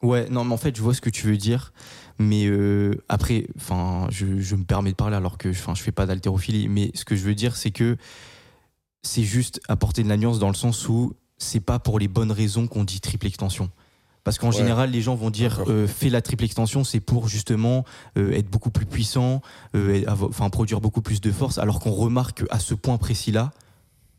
ouais, 0.00 0.28
non, 0.30 0.44
mais 0.44 0.54
en 0.54 0.56
fait 0.56 0.74
je 0.76 0.80
vois 0.80 0.94
ce 0.94 1.02
que 1.02 1.10
tu 1.10 1.26
veux 1.26 1.36
dire, 1.36 1.74
mais 2.18 2.46
euh, 2.46 2.94
après, 3.10 3.46
enfin, 3.56 4.06
je, 4.10 4.40
je, 4.40 4.56
me 4.56 4.64
permets 4.64 4.92
de 4.92 4.96
parler 4.96 5.16
alors 5.16 5.36
que, 5.36 5.50
enfin, 5.50 5.74
je 5.74 5.82
fais 5.82 5.92
pas 5.92 6.06
d'haltérophilie, 6.06 6.68
mais 6.68 6.90
ce 6.94 7.04
que 7.04 7.16
je 7.16 7.22
veux 7.22 7.34
dire 7.34 7.54
c'est 7.56 7.70
que 7.70 7.98
c'est 9.02 9.24
juste 9.24 9.60
apporter 9.68 10.02
de 10.02 10.08
la 10.08 10.16
nuance 10.16 10.38
dans 10.38 10.48
le 10.48 10.54
sens 10.54 10.88
où 10.88 11.12
c'est 11.36 11.60
pas 11.60 11.78
pour 11.78 11.98
les 11.98 12.08
bonnes 12.08 12.32
raisons 12.32 12.66
qu'on 12.66 12.84
dit 12.84 13.00
triple 13.00 13.26
extension. 13.26 13.70
Parce 14.24 14.38
qu'en 14.38 14.50
général, 14.50 14.90
les 14.90 15.02
gens 15.02 15.14
vont 15.14 15.28
dire 15.28 15.62
euh, 15.68 15.86
fais 15.86 16.08
la 16.08 16.22
triple 16.22 16.44
extension, 16.44 16.82
c'est 16.82 17.00
pour 17.00 17.28
justement 17.28 17.84
euh, 18.16 18.32
être 18.32 18.48
beaucoup 18.48 18.70
plus 18.70 18.86
puissant, 18.86 19.42
euh, 19.74 20.02
enfin 20.08 20.48
produire 20.48 20.80
beaucoup 20.80 21.02
plus 21.02 21.20
de 21.20 21.30
force, 21.30 21.58
alors 21.58 21.78
qu'on 21.78 21.92
remarque 21.92 22.46
qu'à 22.46 22.58
ce 22.58 22.72
point 22.72 22.96
précis-là, 22.96 23.52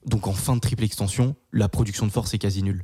donc 0.06 0.28
en 0.28 0.34
fin 0.34 0.56
de 0.56 0.62
triple 0.62 0.84
extension, 0.84 1.36
la 1.52 1.68
production 1.70 2.06
de 2.06 2.12
force 2.12 2.36
est 2.36 2.38
quasi 2.38 2.62
nulle. 2.62 2.84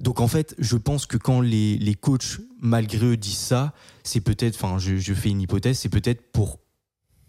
Donc 0.00 0.20
en 0.20 0.26
fait, 0.26 0.56
je 0.58 0.76
pense 0.76 1.06
que 1.06 1.16
quand 1.16 1.40
les, 1.40 1.78
les 1.78 1.94
coachs, 1.94 2.40
malgré 2.60 3.06
eux, 3.06 3.16
disent 3.16 3.38
ça, 3.38 3.72
c'est 4.02 4.20
peut-être, 4.20 4.56
enfin 4.56 4.78
je, 4.78 4.96
je, 4.96 5.14
fais 5.14 5.30
une 5.30 5.40
hypothèse, 5.40 5.78
c'est 5.78 5.88
peut-être 5.88 6.32
pour 6.32 6.58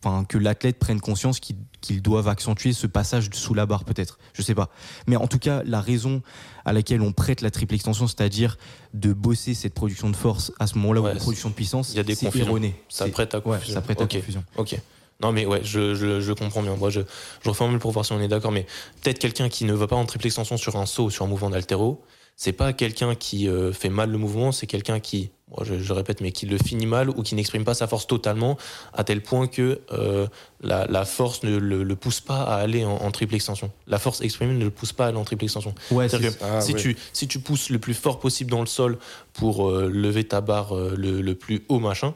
enfin 0.04 0.26
que 0.26 0.38
l'athlète 0.38 0.78
prenne 0.80 1.00
conscience 1.02 1.40
qu'ils 1.40 2.02
doivent 2.02 2.28
accentuer 2.28 2.74
ce 2.74 2.88
passage 2.88 3.30
sous 3.34 3.54
la 3.54 3.66
barre 3.66 3.84
peut-être. 3.84 4.20
Je 4.34 4.42
sais 4.42 4.56
pas. 4.56 4.70
Mais 5.08 5.16
en 5.16 5.28
tout 5.28 5.40
cas 5.40 5.64
la 5.66 5.82
raison 5.82 6.22
à 6.66 6.74
laquelle 6.74 7.02
on 7.02 7.14
prête 7.14 7.42
la 7.42 7.52
triple 7.52 7.76
extension 7.76 8.08
c'est-à-dire 8.08 8.58
de 8.94 9.14
bosser 9.14 9.54
cette 9.54 9.74
production 9.74 10.10
de 10.10 10.16
force 10.16 10.52
à 10.60 10.68
ce 10.68 10.78
moment-là 10.78 11.02
ou 11.02 11.06
la 11.08 11.16
production 11.16 11.50
de 11.50 11.54
puissance 11.54 11.92
il 11.92 11.98
y 11.98 12.00
a 12.00 12.04
des 12.04 12.26
erroné 12.40 12.76
ça 12.90 13.08
prête 13.08 13.34
à 13.34 13.42
confusion. 13.42 13.74
ça 13.74 13.82
prête 13.82 14.02
à 14.02 14.08
confusion. 14.08 14.44
ok. 14.56 14.80
Non 15.20 15.32
mais 15.32 15.48
ouais 15.48 15.62
je, 15.64 15.96
je, 15.96 16.22
je 16.22 16.34
comprends 16.34 16.62
bien. 16.62 16.76
Moi 16.76 16.92
je, 16.92 17.02
je 17.44 17.50
reformule 17.50 17.80
pour 17.80 17.92
voir 17.92 18.06
si 18.06 18.12
on 18.14 18.22
est 18.22 18.28
d'accord 18.28 18.52
mais 18.52 18.68
peut-être 19.02 19.20
quelqu'un 19.20 19.50
qui 19.50 19.66
ne 19.66 19.74
va 19.74 19.88
pas 19.88 19.96
en 19.96 20.06
triple 20.06 20.28
extension 20.28 20.58
sur 20.58 20.76
un 20.76 20.86
saut 20.86 21.06
ou 21.06 21.10
sur 21.10 21.26
un 21.26 21.28
mouvement 21.28 21.50
d'altéro 21.50 22.04
c'est 22.38 22.54
pas 22.54 22.72
quelqu'un 22.72 23.16
qui 23.16 23.50
euh, 23.50 23.74
fait 23.74 23.90
mal 23.90 24.12
le 24.12 24.18
mouvement, 24.20 24.52
c'est 24.52 24.68
quelqu'un 24.68 25.00
qui, 25.00 25.32
moi 25.50 25.66
je, 25.66 25.80
je, 25.80 25.92
répète, 25.92 26.22
mais 26.22 26.32
qui 26.32 26.46
le 26.46 26.60
finit 26.60 26.86
mal 26.86 27.10
ou 27.10 27.24
qui 27.24 27.34
n'exprime 27.34 27.66
pas 27.66 27.74
sa 27.74 27.88
force 27.88 28.06
totalement, 28.06 28.58
à 28.94 29.04
tel 29.04 29.24
point 29.24 29.48
que 29.48 29.82
euh, 29.92 30.28
la, 30.62 30.86
la, 30.86 31.04
force 31.04 31.42
ne 31.42 31.58
le, 31.58 31.84
le, 31.84 31.96
pousse 31.96 32.22
pas 32.22 32.44
à 32.44 32.58
aller 32.58 32.86
en, 32.86 32.96
en, 32.96 33.10
triple 33.10 33.34
extension. 33.34 33.72
La 33.88 33.98
force 33.98 34.22
exprimée 34.22 34.54
ne 34.54 34.64
le 34.64 34.70
pousse 34.70 34.94
pas 34.94 35.06
à 35.06 35.08
aller 35.08 35.18
en 35.18 35.24
triple 35.24 35.46
extension. 35.46 35.74
Ouais, 35.90 36.08
que 36.08 36.16
ah, 36.42 36.62
si, 36.62 36.74
ouais. 36.74 36.80
tu, 36.80 36.96
si 37.12 37.28
tu 37.28 37.40
pousses 37.40 37.72
le 37.72 37.80
plus 37.80 37.96
fort 37.96 38.20
possible 38.20 38.52
dans 38.52 38.62
le 38.62 38.68
sol 38.68 39.00
pour 39.34 39.68
euh, 39.68 39.90
lever 39.92 40.24
ta 40.24 40.40
barre 40.40 40.76
le, 40.76 41.22
le, 41.22 41.36
plus 41.36 41.66
haut, 41.70 41.80
machin, 41.80 42.14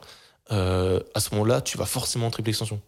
à 0.49 1.19
ce 1.19 1.29
moment-là, 1.31 1.61
tu 1.61 1.79
vas 1.79 1.85
forcément 1.85 2.27
en 2.27 2.31
triple 2.31 2.49
extension 2.49 2.79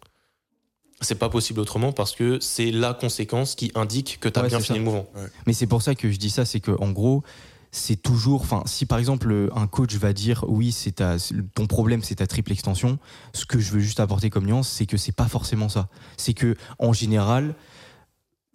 c'est 1.00 1.16
pas 1.16 1.28
possible 1.28 1.60
autrement 1.60 1.92
parce 1.92 2.14
que 2.14 2.38
c'est 2.40 2.70
la 2.70 2.94
conséquence 2.94 3.54
qui 3.54 3.72
indique 3.74 4.18
que 4.20 4.28
tu 4.28 4.38
as 4.38 4.42
ouais, 4.42 4.48
bien 4.48 4.60
fini 4.60 4.66
ça. 4.66 4.74
le 4.78 4.84
mouvement. 4.84 5.06
Ouais. 5.14 5.28
Mais 5.46 5.52
c'est 5.52 5.66
pour 5.66 5.82
ça 5.82 5.94
que 5.94 6.10
je 6.10 6.16
dis 6.18 6.30
ça, 6.30 6.44
c'est 6.44 6.60
que 6.60 6.72
en 6.80 6.90
gros, 6.90 7.22
c'est 7.70 7.96
toujours, 7.96 8.42
enfin, 8.42 8.62
si 8.66 8.86
par 8.86 8.98
exemple 8.98 9.50
un 9.54 9.66
coach 9.66 9.94
va 9.96 10.12
dire 10.12 10.44
oui, 10.48 10.70
c'est 10.70 10.92
ta, 10.92 11.16
ton 11.54 11.66
problème, 11.66 12.02
c'est 12.02 12.16
ta 12.16 12.26
triple 12.26 12.52
extension, 12.52 12.98
ce 13.32 13.44
que 13.44 13.58
je 13.58 13.72
veux 13.72 13.80
juste 13.80 14.00
apporter 14.00 14.30
comme 14.30 14.46
nuance, 14.46 14.68
c'est 14.68 14.86
que 14.86 14.96
c'est 14.96 15.12
pas 15.12 15.28
forcément 15.28 15.68
ça. 15.68 15.88
C'est 16.16 16.34
que 16.34 16.56
en 16.78 16.92
général, 16.92 17.54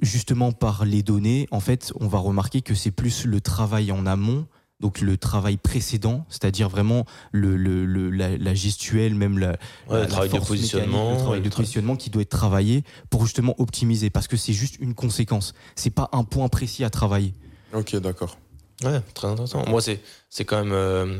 justement 0.01 0.51
par 0.51 0.85
les 0.85 1.03
données, 1.03 1.47
en 1.51 1.59
fait, 1.59 1.91
on 1.99 2.07
va 2.07 2.19
remarquer 2.19 2.61
que 2.61 2.73
c'est 2.73 2.91
plus 2.91 3.25
le 3.25 3.41
travail 3.41 3.91
en 3.91 4.05
amont 4.05 4.47
donc 4.79 5.01
le 5.01 5.17
travail 5.17 5.57
précédent, 5.57 6.25
c'est-à-dire 6.29 6.69
vraiment 6.69 7.05
le, 7.31 7.57
le, 7.57 7.85
le 7.85 8.09
la, 8.09 8.37
la, 8.37 8.53
gestuelle, 8.53 9.13
même 9.13 9.37
la, 9.37 9.49
ouais, 9.49 9.57
la 9.89 10.01
le 10.01 10.07
travail 10.07 10.29
de 10.29 10.39
positionnement, 10.39 11.11
le 11.11 11.17
travail 11.17 11.41
de 11.41 11.49
positionnement 11.49 11.95
qui 11.95 12.09
doit 12.09 12.21
être 12.21 12.29
travaillé 12.29 12.83
pour 13.09 13.25
justement 13.25 13.55
optimiser, 13.59 14.09
parce 14.09 14.27
que 14.27 14.37
c'est 14.37 14.53
juste 14.53 14.77
une 14.79 14.93
conséquence, 14.93 15.53
c'est 15.75 15.89
pas 15.89 16.09
un 16.13 16.23
point 16.23 16.47
précis 16.47 16.83
à 16.83 16.89
travailler. 16.89 17.33
Ok, 17.73 17.95
d'accord. 17.97 18.37
Ouais, 18.83 19.01
très 19.13 19.27
intéressant. 19.27 19.65
Moi, 19.67 19.81
c'est 19.81 20.01
c'est 20.29 20.45
quand 20.45 20.63
même 20.63 20.71
euh, 20.71 21.19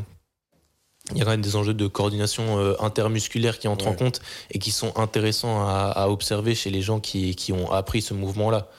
il 1.11 1.17
y 1.17 1.21
a 1.21 1.25
quand 1.25 1.31
même 1.31 1.41
des 1.41 1.55
enjeux 1.55 1.73
de 1.73 1.87
coordination 1.87 2.59
euh, 2.59 2.75
intermusculaire 2.79 3.59
qui 3.59 3.67
entrent 3.67 3.85
ouais. 3.85 3.91
en 3.91 3.95
compte 3.95 4.21
et 4.51 4.59
qui 4.59 4.71
sont 4.71 4.97
intéressants 4.97 5.67
à, 5.67 5.91
à, 5.95 6.07
observer 6.07 6.55
chez 6.55 6.69
les 6.69 6.81
gens 6.81 6.99
qui, 6.99 7.35
qui 7.35 7.51
ont 7.51 7.71
appris 7.71 8.01
ce 8.01 8.13
mouvement-là. 8.13 8.69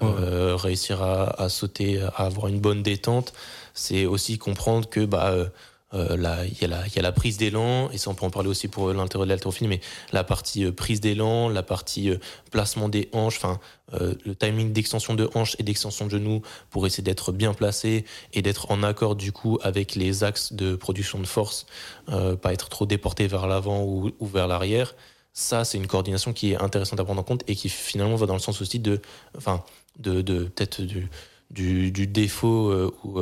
Ouais. 0.00 0.08
Euh, 0.20 0.56
réussir 0.56 1.02
à, 1.02 1.40
à, 1.40 1.48
sauter, 1.48 2.02
à 2.02 2.26
avoir 2.26 2.48
une 2.48 2.60
bonne 2.60 2.82
détente, 2.82 3.32
c'est 3.76 4.06
aussi 4.06 4.38
comprendre 4.38 4.88
que 4.88 5.04
bah 5.04 5.28
euh, 5.30 5.46
euh 5.94 6.16
là 6.16 6.44
il 6.46 6.58
y 6.60 6.64
a 6.64 7.02
la 7.02 7.12
prise 7.12 7.36
d'élan 7.36 7.90
et 7.90 7.98
ça 7.98 8.10
on 8.10 8.14
peut 8.14 8.24
en 8.24 8.30
parler 8.30 8.48
aussi 8.48 8.66
pour 8.66 8.92
l'intérieur 8.92 9.26
de 9.26 9.30
l'haltérophilie 9.30 9.68
mais 9.68 9.80
la 10.12 10.24
partie 10.24 10.64
euh, 10.64 10.72
prise 10.72 11.00
d'élan 11.00 11.48
la 11.48 11.62
partie 11.62 12.10
placement 12.50 12.88
des 12.88 13.08
hanches 13.12 13.36
enfin 13.36 13.60
le 13.92 14.34
timing 14.34 14.72
d'extension 14.72 15.14
de 15.14 15.30
hanches 15.34 15.54
et 15.60 15.62
d'extension 15.62 16.06
de 16.06 16.10
genoux 16.10 16.42
pour 16.70 16.86
essayer 16.86 17.04
d'être 17.04 17.30
bien 17.30 17.54
placé 17.54 18.04
et 18.32 18.42
d'être 18.42 18.72
en 18.72 18.82
accord 18.82 19.14
du 19.14 19.30
coup 19.30 19.58
avec 19.62 19.94
les 19.94 20.24
axes 20.24 20.52
de 20.54 20.74
production 20.74 21.20
de 21.20 21.26
force 21.26 21.66
pas 22.06 22.52
être 22.52 22.68
trop 22.68 22.86
déporté 22.86 23.28
vers 23.28 23.46
l'avant 23.46 23.84
ou, 23.84 24.12
vers 24.20 24.48
l'arrière. 24.48 24.96
Ça 25.34 25.64
c'est 25.64 25.78
une 25.78 25.86
coordination 25.86 26.32
qui 26.32 26.52
est 26.52 26.56
intéressante 26.56 26.98
à 26.98 27.04
prendre 27.04 27.20
en 27.20 27.24
compte 27.24 27.44
et 27.46 27.54
qui 27.54 27.68
finalement 27.68 28.16
va 28.16 28.26
dans 28.26 28.34
le 28.34 28.40
sens 28.40 28.60
aussi 28.60 28.80
de 28.80 29.00
enfin 29.36 29.62
de, 30.00 30.20
de 30.20 30.44
peut-être 30.44 30.82
du, 30.82 31.08
du, 31.50 31.92
du, 31.92 32.08
défaut 32.08 32.92
ou 33.04 33.20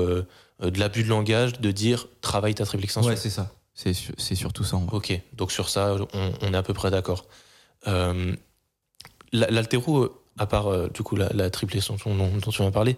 de 0.61 0.78
l'abus 0.78 1.02
de 1.02 1.08
langage 1.08 1.61
de 1.61 1.70
dire 1.70 2.08
travaille 2.20 2.54
ta 2.54 2.64
triple 2.64 2.84
extension. 2.84 3.11
Ouais, 3.11 3.16
c'est 3.16 3.30
ça. 3.30 3.52
C'est, 3.75 3.92
c'est 4.18 4.37
surtout 4.37 4.64
ça. 4.64 4.78
Ok, 4.92 5.20
donc 5.32 5.50
sur 5.50 5.68
ça, 5.68 5.96
on, 6.12 6.32
on 6.40 6.54
est 6.54 6.56
à 6.56 6.62
peu 6.62 6.75
près 6.75 6.90
d'accord. 6.90 7.26
Euh, 7.88 8.34
l'altéro, 9.32 10.11
à 10.38 10.46
part 10.46 10.68
euh, 10.68 10.88
du 10.88 11.02
coup 11.02 11.16
la, 11.16 11.28
la 11.32 11.50
triple 11.50 11.76
extension 11.76 12.14
dont, 12.14 12.28
dont, 12.28 12.50
tu 12.50 12.62
m'as 12.62 12.70
parlé, 12.70 12.96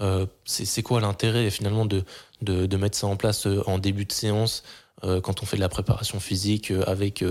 euh, 0.00 0.26
c'est 0.44 0.82
quoi 0.82 1.00
l'intérêt 1.00 1.50
finalement 1.50 1.86
de, 1.86 2.04
de, 2.42 2.66
de, 2.66 2.76
mettre 2.76 2.96
ça 2.96 3.06
en 3.06 3.16
place 3.16 3.46
en 3.66 3.78
début 3.78 4.04
de 4.04 4.12
séance 4.12 4.62
quand 5.02 5.42
on 5.42 5.46
fait 5.46 5.56
de 5.56 5.62
la 5.62 5.68
préparation 5.68 6.18
physique 6.18 6.72
avec 6.86 7.22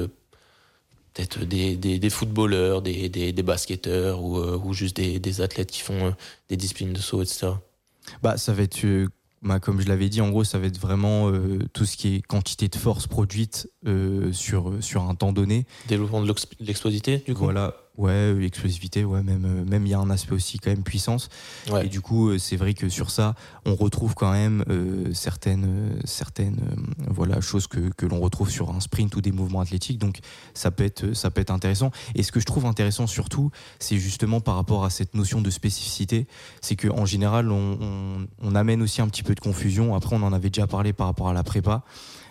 peut-être 1.17 1.45
des, 1.45 1.75
des, 1.75 1.99
des, 1.99 2.09
footballeurs, 2.09 2.81
des, 2.81 3.09
des, 3.09 3.31
des 3.31 3.43
basketteurs 3.43 4.21
ou, 4.21 4.37
euh, 4.37 4.59
ou 4.63 4.73
juste 4.73 4.97
des, 4.97 5.19
des, 5.19 5.41
athlètes 5.41 5.71
qui 5.71 5.81
font 5.81 6.07
euh, 6.07 6.11
des 6.49 6.57
disciplines 6.57 6.93
de 6.93 6.99
saut, 6.99 7.23
etc. 7.23 7.47
Bah, 8.21 8.37
ça 8.37 8.53
va 8.53 8.63
être, 8.63 8.85
euh, 8.85 9.07
bah, 9.41 9.59
comme 9.59 9.79
je 9.81 9.87
l'avais 9.87 10.09
dit, 10.09 10.21
en 10.21 10.29
gros, 10.29 10.43
ça 10.43 10.59
va 10.59 10.67
être 10.67 10.79
vraiment 10.79 11.29
euh, 11.29 11.59
tout 11.73 11.85
ce 11.85 11.97
qui 11.97 12.15
est 12.15 12.21
quantité 12.21 12.67
de 12.67 12.75
force 12.75 13.07
produite 13.07 13.69
sur, 14.31 14.73
sur 14.81 15.03
un 15.03 15.15
temps 15.15 15.31
donné. 15.31 15.65
Développement 15.87 16.21
de 16.21 16.33
l'explosivité, 16.59 17.19
du 17.25 17.33
coup 17.33 17.43
Voilà, 17.43 17.75
ouais, 17.97 18.35
explosivité, 18.43 19.03
ouais, 19.03 19.23
même 19.23 19.65
même 19.65 19.85
il 19.85 19.89
y 19.89 19.93
a 19.93 19.99
un 19.99 20.09
aspect 20.09 20.33
aussi 20.33 20.59
quand 20.59 20.69
même 20.69 20.83
puissance. 20.83 21.29
Ouais. 21.69 21.85
Et 21.85 21.89
du 21.89 22.01
coup, 22.01 22.37
c'est 22.37 22.55
vrai 22.55 22.73
que 22.73 22.89
sur 22.89 23.11
ça, 23.11 23.35
on 23.65 23.75
retrouve 23.75 24.13
quand 24.15 24.31
même 24.31 24.63
euh, 24.69 25.13
certaines 25.13 25.99
certaines 26.05 26.59
euh, 26.61 27.03
voilà 27.09 27.41
choses 27.41 27.67
que 27.67 27.89
que 27.97 28.05
l'on 28.05 28.19
retrouve 28.19 28.49
sur 28.49 28.71
un 28.71 28.79
sprint 28.79 29.15
ou 29.15 29.21
des 29.21 29.31
mouvements 29.31 29.61
athlétiques. 29.61 29.97
Donc 29.99 30.19
ça 30.53 30.71
peut 30.71 30.85
être 30.85 31.13
ça 31.13 31.31
peut 31.31 31.41
être 31.41 31.51
intéressant. 31.51 31.91
Et 32.15 32.23
ce 32.23 32.31
que 32.31 32.39
je 32.39 32.45
trouve 32.45 32.65
intéressant 32.65 33.07
surtout, 33.07 33.51
c'est 33.79 33.97
justement 33.97 34.41
par 34.41 34.55
rapport 34.55 34.85
à 34.85 34.89
cette 34.89 35.13
notion 35.13 35.41
de 35.41 35.49
spécificité, 35.49 36.27
c'est 36.61 36.75
que 36.75 36.87
en 36.87 37.05
général, 37.05 37.51
on, 37.51 37.77
on, 37.81 38.27
on 38.41 38.55
amène 38.55 38.81
aussi 38.81 39.01
un 39.01 39.07
petit 39.07 39.23
peu 39.23 39.35
de 39.35 39.39
confusion. 39.39 39.95
Après, 39.95 40.15
on 40.15 40.23
en 40.23 40.33
avait 40.33 40.49
déjà 40.49 40.67
parlé 40.67 40.93
par 40.93 41.07
rapport 41.07 41.29
à 41.29 41.33
la 41.33 41.43
prépa 41.43 41.83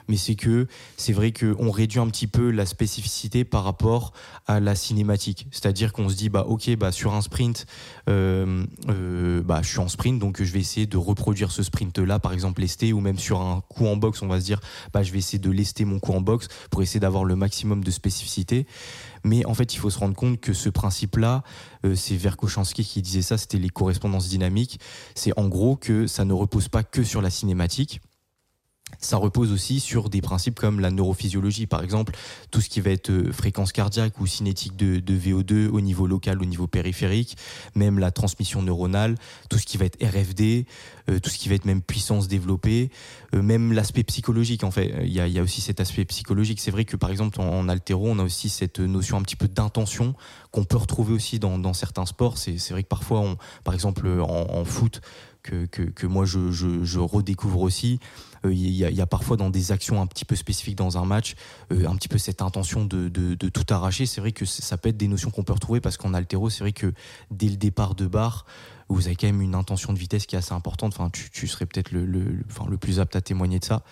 mais 0.09 0.17
c'est 0.17 0.35
que 0.35 0.67
c'est 0.97 1.13
vrai 1.13 1.33
qu'on 1.33 1.71
réduit 1.71 2.01
un 2.01 2.09
petit 2.09 2.27
peu 2.27 2.51
la 2.51 2.67
spécificité 2.67 3.45
par 3.45 3.65
rapport 3.65 4.13
à 4.47 4.61
la 4.61 4.75
cinématique. 4.75 5.47
C'est-à-dire 5.51 5.93
qu'on 5.93 6.09
se 6.09 6.15
dit, 6.15 6.29
bah, 6.29 6.45
ok, 6.49 6.77
bah, 6.77 6.93
sur 6.93 7.15
un 7.15 7.23
sprint, 7.23 7.67
euh, 8.09 8.65
euh, 8.89 9.43
bah, 9.43 9.61
je 9.63 9.69
suis 9.69 9.79
en 9.79 9.89
sprint, 9.89 10.19
donc 10.19 10.43
je 10.43 10.53
vais 10.53 10.61
essayer 10.61 10.87
de 10.87 10.97
reproduire 10.97 11.51
ce 11.51 11.63
sprint-là, 11.63 12.19
par 12.19 12.33
exemple, 12.33 12.61
lesté, 12.61 12.93
ou 12.93 13.01
même 13.01 13.19
sur 13.19 13.41
un 13.41 13.63
coup 13.69 13.87
en 13.87 13.97
boxe, 13.97 14.23
on 14.23 14.29
va 14.29 14.41
se 14.41 14.45
dire, 14.45 14.61
bah, 14.93 15.03
je 15.03 15.13
vais 15.13 15.19
essayer 15.19 15.39
de 15.39 15.51
lester 15.51 15.85
mon 15.85 15.99
coup 15.99 16.13
en 16.13 16.21
boxe 16.21 16.49
pour 16.71 16.83
essayer 16.83 17.01
d'avoir 17.01 17.25
le 17.25 17.37
maximum 17.37 17.83
de 17.83 17.91
spécificité. 17.91 18.67
Mais 19.25 19.45
en 19.45 19.55
fait, 19.55 19.75
il 19.75 19.79
faut 19.79 19.91
se 19.91 19.99
rendre 19.99 20.15
compte 20.15 20.41
que 20.41 20.53
ce 20.53 20.69
principe-là, 20.69 21.43
euh, 21.85 21.97
c'est 21.97 22.17
Verkhochansky 22.17 22.85
qui 22.85 23.03
disait 23.03 23.23
ça, 23.23 23.39
c'était 23.39 23.59
les 23.59 23.71
correspondances 23.71 24.29
dynamiques. 24.29 24.79
C'est 25.15 25.37
en 25.37 25.49
gros 25.49 25.77
que 25.77 26.07
ça 26.07 26.25
ne 26.25 26.33
repose 26.33 26.69
pas 26.69 26.85
que 26.85 27.03
sur 27.03 27.21
la 27.21 27.31
cinématique 27.31 28.01
ça 29.07 29.17
repose 29.17 29.53
aussi 29.53 29.81
sur 29.81 30.11
des 30.11 30.21
principes 30.21 30.59
comme 30.59 30.81
la 30.81 30.91
neurophysiologie, 30.91 31.67
par 31.67 31.83
exemple, 31.83 32.13
tout 32.51 32.61
ce 32.61 32.69
qui 32.69 32.81
va 32.81 32.91
être 32.91 33.11
euh, 33.11 33.33
fréquence 33.33 33.73
cardiaque 33.73 34.21
ou 34.21 34.27
cinétique 34.27 34.77
de, 34.77 34.99
de, 34.99 35.17
VO2 35.17 35.69
au 35.69 35.81
niveau 35.81 36.07
local, 36.07 36.43
au 36.43 36.45
niveau 36.45 36.67
périphérique, 36.67 37.37
même 37.75 37.99
la 37.99 38.11
transmission 38.11 38.63
neuronale, 38.63 39.15
tout 39.49 39.59
ce 39.59 39.65
qui 39.65 39.77
va 39.77 39.85
être 39.85 40.03
RFD, 40.03 40.67
euh, 41.09 41.21
tout 41.21 41.31
ce 41.31 41.39
qui 41.39 41.49
va 41.49 41.55
être 41.55 41.65
même 41.65 41.83
puissance 41.83 42.27
développée, 42.27 42.91
euh, 43.35 43.43
même 43.43 43.73
l'aspect 43.73 44.03
psychologique, 44.03 44.65
en 44.65 44.71
fait. 44.71 44.93
Il 45.05 45.13
y 45.13 45.39
a, 45.39 45.43
aussi 45.43 45.61
cet 45.61 45.81
aspect 45.81 46.05
psychologique. 46.05 46.61
C'est 46.61 46.73
vrai 46.73 46.85
que, 46.85 46.97
par 46.97 47.11
exemple, 47.11 47.41
en, 47.41 47.49
en 47.49 47.69
altéro, 47.69 48.09
on 48.09 48.19
a 48.19 48.25
aussi 48.25 48.49
cette 48.49 48.81
notion 48.81 49.17
un 49.17 49.23
petit 49.23 49.37
peu 49.37 49.47
d'intention 49.47 50.15
qu'on 50.51 50.65
peut 50.65 50.79
retrouver 50.79 51.13
aussi 51.13 51.39
dans, 51.39 51.73
certains 51.75 52.07
sports. 52.07 52.39
C'est 52.39 52.71
vrai 52.71 52.83
que 52.83 52.89
parfois, 52.89 53.37
par 53.63 53.75
exemple, 53.75 54.09
en, 54.21 54.65
foot, 54.65 55.01
que, 55.43 55.67
que, 55.67 56.07
moi 56.07 56.25
je 56.25 56.99
redécouvre 56.99 57.61
aussi. 57.61 58.01
Il 58.53 58.67
euh, 58.67 58.71
y, 58.71 58.85
a, 58.85 58.91
y, 58.91 59.01
a, 59.01 59.07
parfois 59.07 59.37
dans 59.37 59.51
des 59.51 59.73
actions 59.73 60.01
un 60.01 60.07
petit 60.07 60.25
peu 60.25 60.37
spécifiques 60.37 60.77
dans 60.77 60.99
un 60.99 61.05
match, 61.05 61.35
euh, 61.73 61.89
un 61.89 61.97
petit 61.97 62.09
peu 62.09 62.19
cette 62.19 62.43
intention 62.43 62.85
de, 62.85 63.09
tout 63.35 63.75
arracher. 63.75 64.07
C'est 64.07 64.21
vrai 64.21 64.33
que 64.33 64.45
ça 64.45 64.77
peut 64.77 64.89
être 64.89 64.97
des 64.97 65.09
notions 65.09 65.31
qu'on 65.31 65.43
peut 65.43 65.53
retrouver 65.53 65.81
parce 65.81 65.97
qu'en 65.97 66.15
altéro, 66.15 66.51
c'est 66.51 66.61
vrai 66.61 66.73
que 66.73 66.93
dès 67.31 67.49
le 67.49 67.57
départ 67.57 67.95
de 67.95 68.07
barre, 68.07 68.47
vous 68.89 69.07
avez 69.07 69.17
quand 69.17 69.27
même 69.27 69.43
une 69.43 69.55
intention 69.55 69.93
de 69.93 69.99
vitesse 69.99 70.27
qui 70.27 70.37
est 70.37 70.39
assez 70.39 70.55
importante. 70.55 70.97
Tu, 71.33 71.49
serais 71.49 71.67
peut-être 71.67 71.91
le 71.91 72.77
plus 72.79 73.01
apte 73.01 73.17
à 73.17 73.21
témoigner 73.21 73.59
de 73.59 73.65
ça. 73.65 73.83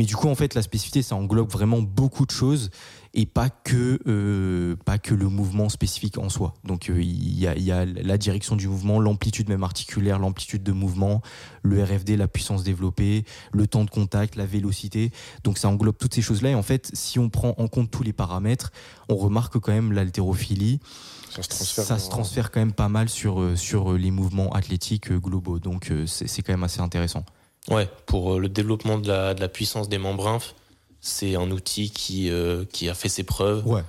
Mais 0.00 0.06
du 0.06 0.16
coup, 0.16 0.28
en 0.28 0.34
fait, 0.34 0.54
la 0.54 0.62
spécificité, 0.62 1.02
ça 1.02 1.14
englobe 1.14 1.50
vraiment 1.50 1.82
beaucoup 1.82 2.24
de 2.24 2.30
choses 2.30 2.70
et 3.12 3.26
pas 3.26 3.50
que, 3.50 3.98
euh, 4.06 4.74
pas 4.86 4.96
que 4.96 5.12
le 5.12 5.28
mouvement 5.28 5.68
spécifique 5.68 6.16
en 6.16 6.30
soi. 6.30 6.54
Donc 6.64 6.88
euh, 6.88 7.02
il 7.02 7.38
y, 7.38 7.46
a, 7.46 7.54
y, 7.54 7.70
a, 7.70 7.84
la 7.84 8.16
direction 8.16 8.56
du 8.56 8.66
mouvement, 8.66 8.98
l'amplitude 8.98 9.50
même 9.50 9.62
articulaire, 9.62 10.18
l'amplitude 10.18 10.62
de 10.62 10.72
mouvement, 10.72 11.20
le 11.62 11.84
RFD, 11.84 12.16
la 12.16 12.28
puissance 12.28 12.64
développée, 12.64 13.26
le 13.52 13.66
temps 13.66 13.84
de 13.84 13.90
contact, 13.90 14.36
la 14.36 14.46
vélocité. 14.46 15.10
Donc 15.44 15.58
ça 15.58 15.68
englobe 15.68 15.98
toutes 15.98 16.14
ces 16.14 16.22
choses-là. 16.22 16.48
Et 16.48 16.54
en 16.54 16.62
fait, 16.62 16.90
si 16.94 17.18
on 17.18 17.28
prend 17.28 17.54
en 17.58 17.68
compte 17.68 17.90
tous 17.90 18.02
les 18.02 18.14
paramètres, 18.14 18.72
on 19.10 19.16
remarque 19.16 19.58
quand 19.58 19.72
même 19.72 19.92
l'haltérophilie. 19.92 20.80
Ça, 21.28 21.42
se 21.42 21.48
transfère, 21.50 21.84
ça 21.84 21.98
se 21.98 22.08
transfère 22.08 22.50
quand 22.50 22.60
même 22.60 22.72
pas 22.72 22.88
mal 22.88 23.10
sur, 23.10 23.42
euh, 23.42 23.54
sur 23.54 23.92
les 23.92 24.10
mouvements 24.10 24.50
athlétiques 24.54 25.12
globaux. 25.12 25.58
Donc 25.58 25.92
c'est 26.06 26.40
quand 26.40 26.54
même 26.54 26.64
assez 26.64 26.80
intéressant. 26.80 27.22
Ouais, 27.68 27.88
pour 28.06 28.40
le 28.40 28.48
développement 28.48 28.98
de 28.98 29.08
la, 29.08 29.34
de 29.34 29.40
la 29.40 29.48
puissance 29.48 29.88
des 29.88 29.98
membres 29.98 30.26
inf, 30.28 30.54
c'est 31.00 31.36
un 31.36 31.50
outil 31.50 31.90
qui, 31.90 32.30
euh, 32.30 32.64
qui 32.72 32.88
a 32.88 32.94
fait 32.94 33.08
ses 33.08 33.22
preuves. 33.24 33.66
Ouais. 33.66 33.82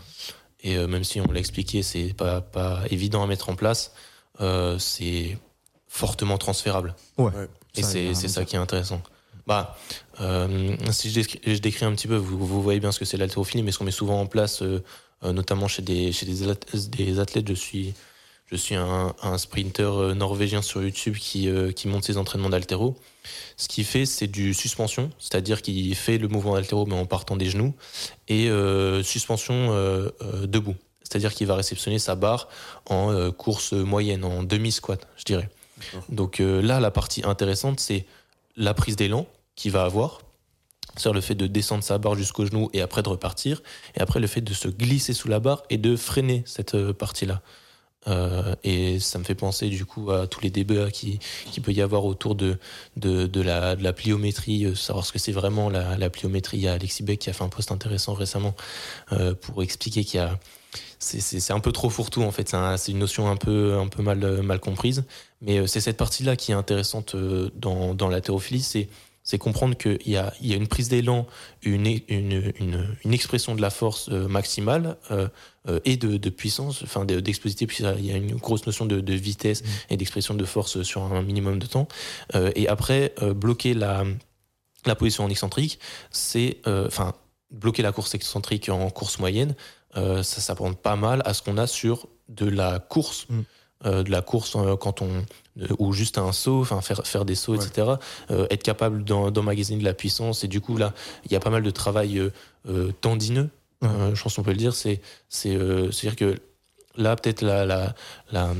Et 0.63 0.77
euh, 0.77 0.87
même 0.87 1.03
si 1.03 1.19
on 1.19 1.31
l'a 1.31 1.39
expliqué, 1.39 1.83
c'est 1.83 2.13
pas, 2.13 2.41
pas 2.41 2.81
évident 2.89 3.23
à 3.23 3.27
mettre 3.27 3.49
en 3.49 3.55
place, 3.55 3.93
euh, 4.39 4.77
c'est 4.79 5.37
fortement 5.87 6.37
transférable. 6.37 6.95
Ouais. 7.17 7.31
Et 7.75 7.83
c'est 7.83 8.13
ça 8.13 8.45
qui 8.45 8.55
est 8.55 8.59
intéressant. 8.59 9.01
Bah, 9.47 9.77
si 10.91 11.09
je 11.09 11.15
décris, 11.15 11.39
je 11.45 11.57
décris, 11.57 11.85
un 11.85 11.93
petit 11.93 12.07
peu, 12.07 12.15
vous, 12.15 12.45
vous 12.45 12.61
voyez 12.61 12.79
bien 12.79 12.91
ce 12.91 12.99
que 12.99 13.05
c'est 13.05 13.17
l'haltérophilie, 13.17 13.63
mais 13.63 13.71
ce 13.71 13.79
qu'on 13.79 13.85
met 13.85 13.91
souvent 13.91 14.19
en 14.19 14.27
place, 14.27 14.61
notamment 15.23 15.67
chez 15.67 15.81
des, 15.81 16.11
chez 16.11 16.25
des 16.25 17.19
athlètes 17.19 17.47
je 17.47 17.53
suis 17.53 17.93
je 18.51 18.57
suis 18.57 18.75
un, 18.75 19.15
un 19.21 19.37
sprinter 19.37 19.97
euh, 19.97 20.13
norvégien 20.13 20.61
sur 20.61 20.83
YouTube 20.83 21.15
qui, 21.15 21.47
euh, 21.47 21.71
qui 21.71 21.87
monte 21.87 22.03
ses 22.03 22.17
entraînements 22.17 22.49
d'altéro. 22.49 22.97
Ce 23.55 23.67
qu'il 23.67 23.85
fait, 23.85 24.05
c'est 24.05 24.27
du 24.27 24.53
suspension, 24.53 25.09
c'est-à-dire 25.19 25.61
qu'il 25.61 25.95
fait 25.95 26.17
le 26.17 26.27
mouvement 26.27 26.55
d'altéro 26.55 26.85
mais 26.85 26.95
en 26.95 27.05
partant 27.05 27.37
des 27.37 27.49
genoux, 27.49 27.73
et 28.27 28.49
euh, 28.49 29.03
suspension 29.03 29.67
debout. 30.43 30.75
C'est-à-dire 31.03 31.33
qu'il 31.33 31.47
va 31.47 31.55
réceptionner 31.55 31.99
sa 31.99 32.15
barre 32.15 32.47
en 32.87 33.31
course 33.31 33.73
moyenne, 33.73 34.23
en 34.23 34.43
demi-squat, 34.43 35.07
je 35.17 35.23
dirais. 35.25 35.49
Donc 36.09 36.39
là, 36.39 36.79
la 36.79 36.89
partie 36.89 37.21
intéressante, 37.25 37.79
c'est 37.79 38.05
la 38.55 38.73
prise 38.73 38.95
d'élan 38.95 39.27
qu'il 39.55 39.71
va 39.71 39.83
avoir, 39.83 40.21
c'est-à-dire 40.95 41.13
le 41.13 41.21
fait 41.21 41.35
de 41.35 41.47
descendre 41.47 41.83
sa 41.83 41.97
barre 41.97 42.15
jusqu'au 42.15 42.45
genou 42.45 42.69
et 42.73 42.81
après 42.81 43.03
de 43.03 43.09
repartir, 43.09 43.61
et 43.95 44.01
après 44.01 44.19
le 44.19 44.27
fait 44.27 44.41
de 44.41 44.53
se 44.53 44.67
glisser 44.69 45.13
sous 45.13 45.27
la 45.27 45.39
barre 45.39 45.63
et 45.69 45.77
de 45.77 45.95
freiner 45.95 46.43
cette 46.45 46.91
partie-là. 46.93 47.41
Euh, 48.07 48.55
et 48.63 48.99
ça 48.99 49.19
me 49.19 49.23
fait 49.23 49.35
penser 49.35 49.69
du 49.69 49.85
coup 49.85 50.11
à 50.11 50.25
tous 50.25 50.41
les 50.41 50.49
débats 50.49 50.89
qui, 50.89 51.19
peut 51.61 51.71
y 51.71 51.81
avoir 51.81 52.05
autour 52.05 52.35
de, 52.35 52.57
de, 52.97 53.41
la, 53.41 53.93
pliométrie, 53.93 54.65
euh, 54.65 54.75
savoir 54.75 55.05
ce 55.05 55.11
que 55.11 55.19
c'est 55.19 55.31
vraiment 55.31 55.69
la, 55.69 56.09
pliométrie. 56.09 56.57
Il 56.57 56.63
y 56.63 56.67
a 56.67 56.73
Alexis 56.73 57.03
Beck 57.03 57.19
qui 57.19 57.29
a 57.29 57.33
fait 57.33 57.43
un 57.43 57.49
post 57.49 57.71
intéressant 57.71 58.13
récemment 58.13 58.55
euh, 59.11 59.33
pour 59.35 59.61
expliquer 59.63 60.03
qu'il 60.03 60.19
y 60.19 60.23
a 60.23 60.39
c'est 60.99 61.51
un 61.51 61.59
peu 61.59 61.71
trop 61.71 61.89
fourre-tout 61.89 62.21
en 62.21 62.31
fait, 62.31 62.55
c'est 62.77 62.91
une 62.91 62.99
notion 62.99 63.27
un 63.27 63.35
peu, 63.35 63.75
un 63.75 63.87
peu 63.87 64.03
mal, 64.03 64.19
mal 64.43 64.59
comprise. 64.59 65.03
Mais 65.41 65.65
c'est 65.65 65.81
cette 65.81 65.97
partie-là 65.97 66.35
qui 66.35 66.51
est 66.51 66.55
intéressante 66.55 67.15
dans, 67.55 67.95
dans 67.95 68.07
l'haltérophilie, 68.07 68.61
c'est 68.61 68.87
c'est 69.31 69.37
comprendre 69.37 69.77
qu'il 69.77 69.97
y 70.05 70.17
y 70.41 70.53
a 70.53 70.55
une 70.57 70.67
prise 70.67 70.89
d'élan, 70.89 71.25
une, 71.61 71.87
une, 72.09 72.51
une, 72.59 72.97
une, 73.05 73.13
expression 73.13 73.55
de 73.55 73.61
la 73.61 73.69
force 73.69 74.09
euh, 74.09 74.27
maximale 74.27 74.97
euh, 75.09 75.29
euh, 75.69 75.79
et 75.85 75.95
de, 75.95 76.17
de, 76.17 76.29
puissance, 76.29 76.83
enfin 76.83 77.05
d'explosivité, 77.05 77.65
puis 77.65 77.85
il 77.99 78.05
y 78.05 78.11
a 78.11 78.17
une 78.17 78.35
grosse 78.35 78.65
notion 78.65 78.85
de, 78.85 78.99
de 78.99 79.13
vitesse 79.13 79.63
mmh. 79.63 79.67
et 79.91 79.95
d'expression 79.95 80.33
de 80.33 80.43
force 80.43 80.81
sur 80.81 81.03
un 81.03 81.21
minimum 81.21 81.59
de 81.59 81.65
temps. 81.65 81.87
et 82.55 82.67
après, 82.67 83.13
bloquer 83.35 83.73
la, 83.73 84.03
la 84.85 84.95
position 84.95 85.23
en 85.23 85.29
excentrique, 85.29 85.79
c'est, 86.09 86.57
enfin, 86.65 87.13
bloquer 87.51 87.83
la 87.83 87.93
course 87.93 88.13
excentrique 88.15 88.67
en 88.67 88.89
course 88.89 89.17
moyenne, 89.19 89.55
ça 89.95 90.23
s'apprend 90.23 90.73
pas 90.73 90.97
mal 90.97 91.21
à 91.23 91.33
ce 91.33 91.41
qu'on 91.41 91.57
a 91.57 91.67
sur 91.67 92.09
de 92.27 92.47
la 92.47 92.79
course. 92.79 93.27
Mmh. 93.29 93.41
Euh, 93.85 94.03
de 94.03 94.11
la 94.11 94.21
course 94.21 94.55
euh, 94.55 94.75
quand 94.75 95.01
on 95.01 95.09
ou 95.79 95.91
juste 95.91 96.19
un 96.19 96.31
saut, 96.31 96.61
enfin 96.61 96.81
faire 96.81 97.05
faire 97.05 97.25
des 97.25 97.33
sauts, 97.33 97.55
etc. 97.55 97.93
Euh, 98.29 98.45
être 98.51 98.61
capable 98.61 99.03
d'emmagasiner 99.03 99.79
de 99.79 99.83
la 99.83 99.95
puissance 99.95 100.43
et 100.43 100.47
du 100.47 100.61
coup 100.61 100.77
là 100.77 100.93
il 101.25 101.31
y 101.31 101.35
a 101.35 101.39
pas 101.39 101.49
mal 101.49 101.63
de 101.63 101.71
travail 101.71 102.21
tendineux. 103.01 103.49
je 103.81 104.21
pense 104.21 104.35
qu'on 104.35 104.43
peut 104.43 104.51
le 104.51 104.57
dire. 104.57 104.75
C'est 104.75 105.01
c'est 105.29 105.57
c'est 105.91 106.07
dire 106.07 106.15
que 106.15 106.37
là 106.95 107.15
peut-être 107.15 107.41
la, 107.41 107.65
la, 107.65 107.95
la 108.31 108.53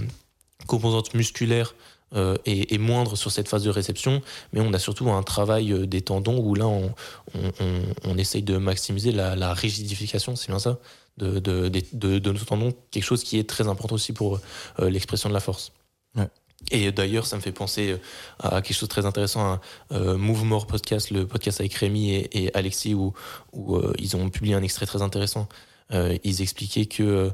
composante 0.65 1.13
musculaire 1.13 1.75
euh, 2.15 2.35
est, 2.45 2.71
est, 2.71 2.77
moindre 2.77 3.15
sur 3.15 3.31
cette 3.31 3.47
phase 3.47 3.63
de 3.63 3.69
réception, 3.69 4.21
mais 4.53 4.61
on 4.61 4.73
a 4.73 4.79
surtout 4.79 5.09
un 5.09 5.23
travail 5.23 5.87
des 5.87 6.01
tendons 6.01 6.39
où 6.39 6.55
là 6.55 6.67
on, 6.67 6.93
on, 7.35 7.51
on, 7.59 7.81
on 8.05 8.17
essaye 8.17 8.43
de 8.43 8.57
maximiser 8.57 9.11
la, 9.11 9.35
la 9.35 9.53
rigidification, 9.53 10.35
c'est 10.35 10.49
bien 10.49 10.59
ça, 10.59 10.77
de, 11.17 11.39
de, 11.39 11.69
de, 11.93 12.19
de, 12.19 12.31
nos 12.31 12.39
tendons, 12.39 12.73
quelque 12.91 13.03
chose 13.03 13.23
qui 13.23 13.37
est 13.37 13.47
très 13.47 13.67
important 13.67 13.95
aussi 13.95 14.13
pour 14.13 14.39
euh, 14.79 14.89
l'expression 14.89 15.29
de 15.29 15.33
la 15.33 15.39
force. 15.39 15.71
Ouais. 16.15 16.27
Et 16.69 16.91
d'ailleurs, 16.91 17.25
ça 17.25 17.37
me 17.37 17.41
fait 17.41 17.51
penser 17.51 17.91
euh, 17.91 17.97
à 18.39 18.61
quelque 18.61 18.75
chose 18.75 18.87
de 18.87 18.93
très 18.93 19.05
intéressant, 19.05 19.59
euh, 19.91 20.17
Move 20.17 20.43
More 20.43 20.67
podcast, 20.67 21.09
le 21.09 21.25
podcast 21.25 21.59
avec 21.59 21.73
Rémi 21.73 22.11
et, 22.11 22.43
et 22.43 22.55
Alexis, 22.55 22.93
où, 22.93 23.13
où 23.53 23.75
euh, 23.77 23.93
ils 23.97 24.15
ont 24.15 24.29
publié 24.29 24.53
un 24.53 24.61
extrait 24.61 24.85
très 24.85 25.01
intéressant. 25.01 25.47
Euh, 25.93 26.17
ils 26.23 26.41
expliquaient 26.41 26.85
que 26.85 27.31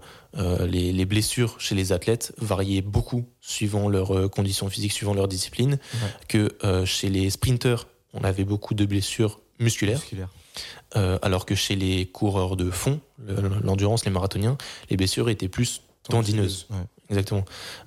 les, 0.67 0.93
les, 0.93 1.05
blessures 1.05 1.59
chez 1.59 1.73
les 1.73 1.91
athlètes 1.91 2.33
variaient 2.37 2.81
beaucoup 2.81 3.25
suivant 3.41 3.89
leurs 3.89 4.29
conditions 4.29 4.69
physiques, 4.69 4.91
suivant 4.91 5.15
leur 5.15 5.27
discipline, 5.27 5.79
ouais. 5.93 5.99
que 6.27 6.85
chez 6.85 7.09
les 7.09 7.31
sprinters, 7.31 7.87
on 8.13 8.23
avait 8.23 8.43
beaucoup 8.43 8.75
de 8.75 8.85
blessures 8.85 9.39
musculaires. 9.59 10.01
Euh, 10.95 11.19
alors 11.21 11.45
que 11.45 11.55
chez 11.55 11.75
les 11.75 12.05
coureurs 12.05 12.55
de 12.55 12.71
fond, 12.71 12.99
l'endurance, 13.63 14.05
les 14.05 14.11
marathoniens, 14.11 14.57
les 14.89 14.97
blessures 14.97 15.29
étaient 15.29 15.49
plus 15.49 15.81
tendineuses. 16.03 16.67
Ouais. 16.69 16.77
Exactement. 17.09 17.45